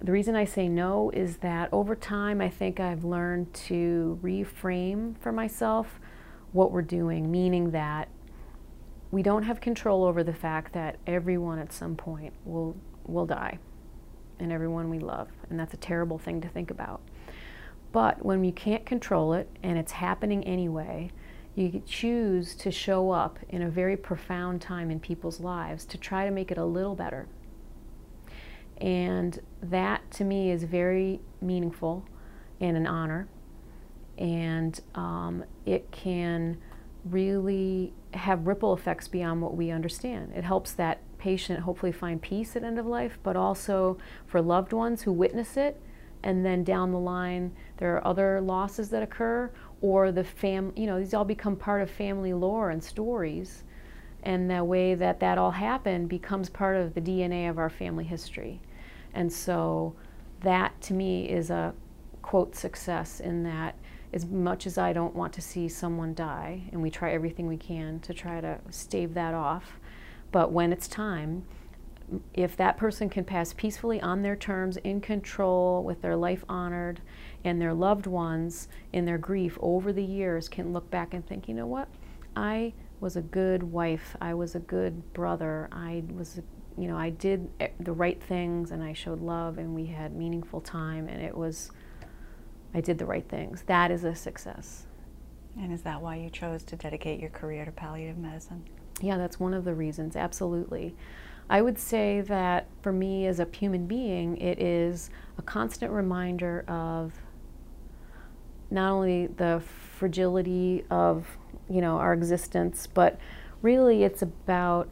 The 0.00 0.12
reason 0.12 0.36
I 0.36 0.44
say 0.44 0.68
no 0.68 1.10
is 1.10 1.38
that 1.38 1.70
over 1.72 1.96
time, 1.96 2.40
I 2.40 2.48
think 2.48 2.78
I've 2.78 3.02
learned 3.02 3.52
to 3.54 4.18
reframe 4.22 5.18
for 5.18 5.32
myself 5.32 5.98
what 6.52 6.70
we're 6.70 6.82
doing, 6.82 7.32
meaning 7.32 7.72
that 7.72 8.08
we 9.10 9.24
don't 9.24 9.42
have 9.42 9.60
control 9.60 10.04
over 10.04 10.22
the 10.22 10.32
fact 10.32 10.72
that 10.74 10.98
everyone 11.06 11.58
at 11.58 11.72
some 11.72 11.96
point 11.96 12.32
will, 12.44 12.76
will 13.06 13.26
die 13.26 13.58
and 14.38 14.52
everyone 14.52 14.88
we 14.88 15.00
love. 15.00 15.28
And 15.50 15.58
that's 15.58 15.74
a 15.74 15.78
terrible 15.78 16.18
thing 16.18 16.40
to 16.42 16.48
think 16.48 16.70
about. 16.70 17.00
But 17.90 18.24
when 18.24 18.44
you 18.44 18.52
can't 18.52 18.86
control 18.86 19.32
it 19.32 19.48
and 19.64 19.76
it's 19.76 19.92
happening 19.92 20.44
anyway, 20.44 21.10
you 21.56 21.82
choose 21.84 22.54
to 22.56 22.70
show 22.70 23.10
up 23.10 23.40
in 23.48 23.62
a 23.62 23.68
very 23.68 23.96
profound 23.96 24.62
time 24.62 24.92
in 24.92 25.00
people's 25.00 25.40
lives 25.40 25.84
to 25.86 25.98
try 25.98 26.24
to 26.24 26.30
make 26.30 26.52
it 26.52 26.58
a 26.58 26.64
little 26.64 26.94
better 26.94 27.26
and 28.78 29.40
that 29.62 30.10
to 30.12 30.24
me 30.24 30.50
is 30.50 30.64
very 30.64 31.20
meaningful 31.40 32.04
and 32.60 32.76
an 32.76 32.86
honor. 32.86 33.28
And 34.16 34.80
um, 34.94 35.44
it 35.64 35.90
can 35.90 36.58
really 37.04 37.92
have 38.14 38.46
ripple 38.46 38.72
effects 38.72 39.08
beyond 39.08 39.42
what 39.42 39.56
we 39.56 39.70
understand. 39.70 40.32
It 40.34 40.44
helps 40.44 40.72
that 40.72 41.00
patient 41.18 41.60
hopefully 41.60 41.92
find 41.92 42.20
peace 42.20 42.56
at 42.56 42.64
end 42.64 42.78
of 42.78 42.86
life, 42.86 43.18
but 43.22 43.36
also 43.36 43.98
for 44.26 44.40
loved 44.40 44.72
ones 44.72 45.02
who 45.02 45.12
witness 45.12 45.56
it, 45.56 45.80
and 46.22 46.44
then 46.44 46.64
down 46.64 46.90
the 46.90 46.98
line 46.98 47.52
there 47.76 47.96
are 47.96 48.06
other 48.06 48.40
losses 48.40 48.90
that 48.90 49.02
occur, 49.02 49.50
or 49.80 50.10
the 50.10 50.24
fam, 50.24 50.72
you 50.76 50.86
know, 50.86 50.98
these 50.98 51.14
all 51.14 51.24
become 51.24 51.56
part 51.56 51.82
of 51.82 51.90
family 51.90 52.32
lore 52.32 52.70
and 52.70 52.82
stories, 52.82 53.62
and 54.22 54.50
the 54.50 54.64
way 54.64 54.94
that 54.94 55.20
that 55.20 55.38
all 55.38 55.52
happened 55.52 56.08
becomes 56.08 56.48
part 56.48 56.76
of 56.76 56.94
the 56.94 57.00
DNA 57.00 57.48
of 57.48 57.58
our 57.58 57.70
family 57.70 58.04
history. 58.04 58.60
And 59.14 59.32
so 59.32 59.94
that 60.40 60.80
to 60.82 60.94
me 60.94 61.28
is 61.28 61.50
a 61.50 61.74
quote 62.22 62.54
success 62.54 63.20
in 63.20 63.42
that 63.44 63.74
as 64.12 64.26
much 64.26 64.66
as 64.66 64.78
I 64.78 64.92
don't 64.92 65.14
want 65.14 65.32
to 65.34 65.42
see 65.42 65.68
someone 65.68 66.14
die, 66.14 66.62
and 66.72 66.82
we 66.82 66.90
try 66.90 67.12
everything 67.12 67.46
we 67.46 67.58
can 67.58 68.00
to 68.00 68.14
try 68.14 68.40
to 68.40 68.58
stave 68.70 69.14
that 69.14 69.34
off, 69.34 69.78
but 70.32 70.50
when 70.50 70.72
it's 70.72 70.88
time, 70.88 71.44
if 72.32 72.56
that 72.56 72.78
person 72.78 73.10
can 73.10 73.24
pass 73.24 73.52
peacefully 73.52 74.00
on 74.00 74.22
their 74.22 74.36
terms, 74.36 74.78
in 74.78 75.00
control, 75.00 75.82
with 75.84 76.00
their 76.00 76.16
life 76.16 76.42
honored, 76.48 77.00
and 77.44 77.60
their 77.60 77.74
loved 77.74 78.06
ones 78.06 78.68
in 78.94 79.04
their 79.04 79.18
grief 79.18 79.58
over 79.60 79.92
the 79.92 80.04
years 80.04 80.48
can 80.48 80.72
look 80.72 80.90
back 80.90 81.12
and 81.12 81.26
think, 81.26 81.48
you 81.48 81.54
know 81.54 81.66
what? 81.66 81.88
I 82.34 82.72
was 83.00 83.16
a 83.16 83.22
good 83.22 83.62
wife. 83.62 84.16
I 84.20 84.32
was 84.32 84.54
a 84.54 84.60
good 84.60 85.12
brother. 85.12 85.68
I 85.70 86.02
was 86.14 86.38
a 86.38 86.42
you 86.78 86.88
know, 86.88 86.96
I 86.96 87.10
did 87.10 87.48
eh, 87.60 87.68
the 87.80 87.92
right 87.92 88.22
things 88.22 88.70
and 88.70 88.82
I 88.82 88.92
showed 88.92 89.20
love 89.20 89.58
and 89.58 89.74
we 89.74 89.86
had 89.86 90.14
meaningful 90.14 90.60
time 90.60 91.08
and 91.08 91.22
it 91.22 91.36
was, 91.36 91.70
I 92.74 92.80
did 92.80 92.98
the 92.98 93.06
right 93.06 93.28
things. 93.28 93.64
That 93.66 93.90
is 93.90 94.04
a 94.04 94.14
success. 94.14 94.86
And 95.58 95.72
is 95.72 95.82
that 95.82 96.00
why 96.00 96.16
you 96.16 96.30
chose 96.30 96.62
to 96.64 96.76
dedicate 96.76 97.20
your 97.20 97.30
career 97.30 97.64
to 97.64 97.72
palliative 97.72 98.18
medicine? 98.18 98.64
Yeah, 99.00 99.16
that's 99.16 99.40
one 99.40 99.54
of 99.54 99.64
the 99.64 99.74
reasons, 99.74 100.16
absolutely. 100.16 100.94
I 101.50 101.62
would 101.62 101.78
say 101.78 102.20
that 102.22 102.66
for 102.82 102.92
me 102.92 103.26
as 103.26 103.40
a 103.40 103.46
human 103.50 103.86
being, 103.86 104.36
it 104.36 104.60
is 104.60 105.10
a 105.38 105.42
constant 105.42 105.92
reminder 105.92 106.64
of 106.68 107.14
not 108.70 108.92
only 108.92 109.28
the 109.28 109.62
fragility 109.96 110.84
of, 110.90 111.26
you 111.70 111.80
know, 111.80 111.96
our 111.96 112.12
existence, 112.12 112.86
but 112.86 113.18
really 113.62 114.04
it's 114.04 114.22
about 114.22 114.90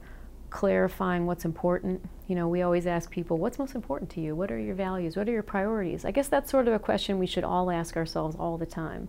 clarifying 0.51 1.27
what's 1.27 1.45
important. 1.45 2.01
You 2.29 2.37
know, 2.37 2.49
we 2.49 2.63
always 2.63 2.87
ask 2.87 3.11
people, 3.11 3.39
what's 3.39 3.59
most 3.59 3.75
important 3.75 4.11
to 4.11 4.21
you? 4.21 4.35
What 4.35 4.51
are 4.51 4.59
your 4.59 4.75
values? 4.75 5.17
What 5.17 5.29
are 5.29 5.33
your 5.33 5.43
priorities? 5.43 6.05
I 6.05 6.11
guess 6.11 6.29
that's 6.29 6.51
sort 6.51 6.69
of 6.69 6.75
a 6.75 6.79
question 6.79 7.19
we 7.19 7.27
should 7.27 7.45
all 7.45 7.71
ask 7.71 7.97
ourselves 7.97 8.37
all 8.39 8.57
the 8.59 8.67
time 8.67 9.09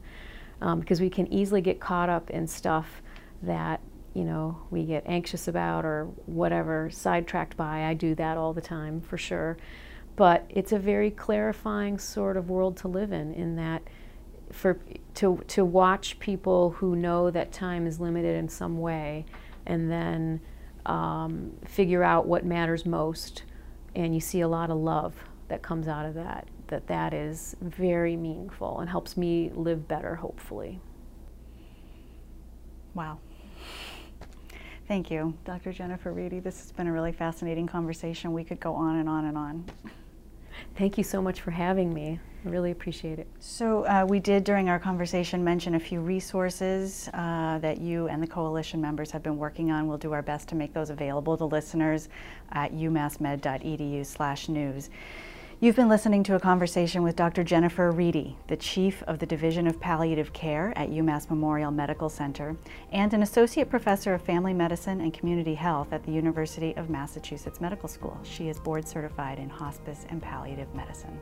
um, 0.61 0.79
because 0.79 0.99
we 0.99 1.09
can 1.09 1.31
easily 1.31 1.61
get 1.61 1.79
caught 1.79 2.09
up 2.09 2.29
in 2.29 2.47
stuff 2.47 3.01
that, 3.43 3.79
you 4.13 4.23
know, 4.23 4.57
we 4.71 4.83
get 4.83 5.03
anxious 5.05 5.47
about 5.47 5.85
or 5.85 6.05
whatever, 6.25 6.89
sidetracked 6.89 7.55
by. 7.55 7.85
I 7.85 7.93
do 7.93 8.15
that 8.15 8.38
all 8.38 8.53
the 8.53 8.61
time 8.61 9.01
for 9.01 9.17
sure. 9.17 9.57
but 10.17 10.45
it's 10.49 10.71
a 10.73 10.79
very 10.79 11.11
clarifying 11.11 11.97
sort 11.97 12.35
of 12.35 12.49
world 12.49 12.75
to 12.75 12.89
live 12.89 13.13
in, 13.13 13.33
in 13.33 13.55
that 13.55 13.83
for 14.51 14.79
to 15.13 15.43
to 15.47 15.63
watch 15.63 16.19
people 16.19 16.71
who 16.71 16.95
know 16.95 17.29
that 17.31 17.51
time 17.51 17.85
is 17.85 17.99
limited 17.99 18.35
in 18.35 18.49
some 18.49 18.79
way, 18.79 19.25
and 19.65 19.89
then 19.91 20.41
um, 20.88 21.51
figure 21.65 22.03
out 22.03 22.25
what 22.25 22.45
matters 22.45 22.85
most, 22.85 23.43
and 23.95 24.13
you 24.13 24.19
see 24.19 24.41
a 24.41 24.47
lot 24.47 24.69
of 24.69 24.77
love 24.77 25.13
that 25.49 25.61
comes 25.61 25.88
out 25.88 26.05
of 26.05 26.13
that. 26.15 26.47
That 26.67 26.88
that 26.88 27.13
is 27.13 27.55
very 27.61 28.15
meaningful 28.15 28.79
and 28.79 28.89
helps 28.89 29.15
me 29.15 29.51
live 29.53 29.88
better, 29.88 30.15
hopefully. 30.15 30.79
Wow. 32.93 33.19
Thank 34.88 35.11
you, 35.11 35.38
Dr. 35.45 35.73
Jennifer 35.73 36.13
Reidy. 36.13 36.39
This 36.39 36.59
has 36.61 36.71
been 36.71 36.88
a 36.88 36.93
really 36.93 37.11
fascinating 37.11 37.67
conversation. 37.67 38.31
We 38.31 38.43
could 38.43 38.59
go 38.59 38.73
on 38.73 38.97
and 38.97 39.09
on 39.09 39.25
and 39.25 39.38
on. 39.38 39.65
Thank 40.76 40.97
you 40.97 41.03
so 41.03 41.22
much 41.22 41.41
for 41.41 41.51
having 41.51 41.93
me. 41.93 42.20
I 42.45 42.49
really 42.49 42.72
appreciate 42.72 43.20
it. 43.20 43.28
So, 43.39 43.86
uh, 43.86 44.05
we 44.08 44.20
did 44.20 44.43
during 44.43 44.70
our 44.70 44.80
conversation 44.80 45.43
mention 45.43 45.76
a 45.76 45.80
few 45.80 45.99
resources 45.99 47.10
uh, 47.14 47.60
that 47.60 47.80
you 47.82 48.08
and 48.08 48.24
the 48.24 48.28
coalition 48.28 48.80
members 48.80 49.12
have 49.12 49.24
been 49.24 49.38
working 49.38 49.72
on. 49.72 49.88
We'll 49.88 49.97
do 49.97 50.14
our 50.14 50.22
best 50.22 50.47
to 50.49 50.55
make 50.55 50.74
those 50.74 50.89
available 50.89 51.38
to 51.38 51.45
listeners 51.45 52.10
at 52.51 52.74
umassmed.edu/news. 52.74 54.89
You've 55.60 55.76
been 55.76 55.89
listening 55.89 56.22
to 56.26 56.36
a 56.36 56.39
conversation 56.39 57.01
with 57.01 57.16
Dr. 57.16 57.43
Jennifer 57.43 57.91
Reidy, 57.91 58.38
the 58.45 58.55
Chief 58.55 59.01
of 59.08 59.18
the 59.18 59.26
Division 59.26 59.66
of 59.66 59.80
Palliative 59.80 60.32
Care 60.32 60.72
at 60.76 60.91
UMass 60.91 61.32
Memorial 61.32 61.72
Medical 61.72 62.10
Center 62.10 62.55
and 62.91 63.12
an 63.12 63.24
Associate 63.24 63.68
Professor 63.68 64.14
of 64.14 64.22
Family 64.22 64.53
Medicine 64.53 65.01
and 65.01 65.12
Community 65.12 65.55
Health 65.55 65.91
at 65.93 66.03
the 66.03 66.12
University 66.12 66.76
of 66.76 66.91
Massachusetts 66.91 67.60
Medical 67.60 67.89
School. 67.89 68.20
She 68.22 68.49
is 68.49 68.60
board 68.60 68.88
certified 68.88 69.39
in 69.39 69.49
hospice 69.49 70.05
and 70.10 70.22
palliative 70.22 70.72
medicine. 70.76 71.20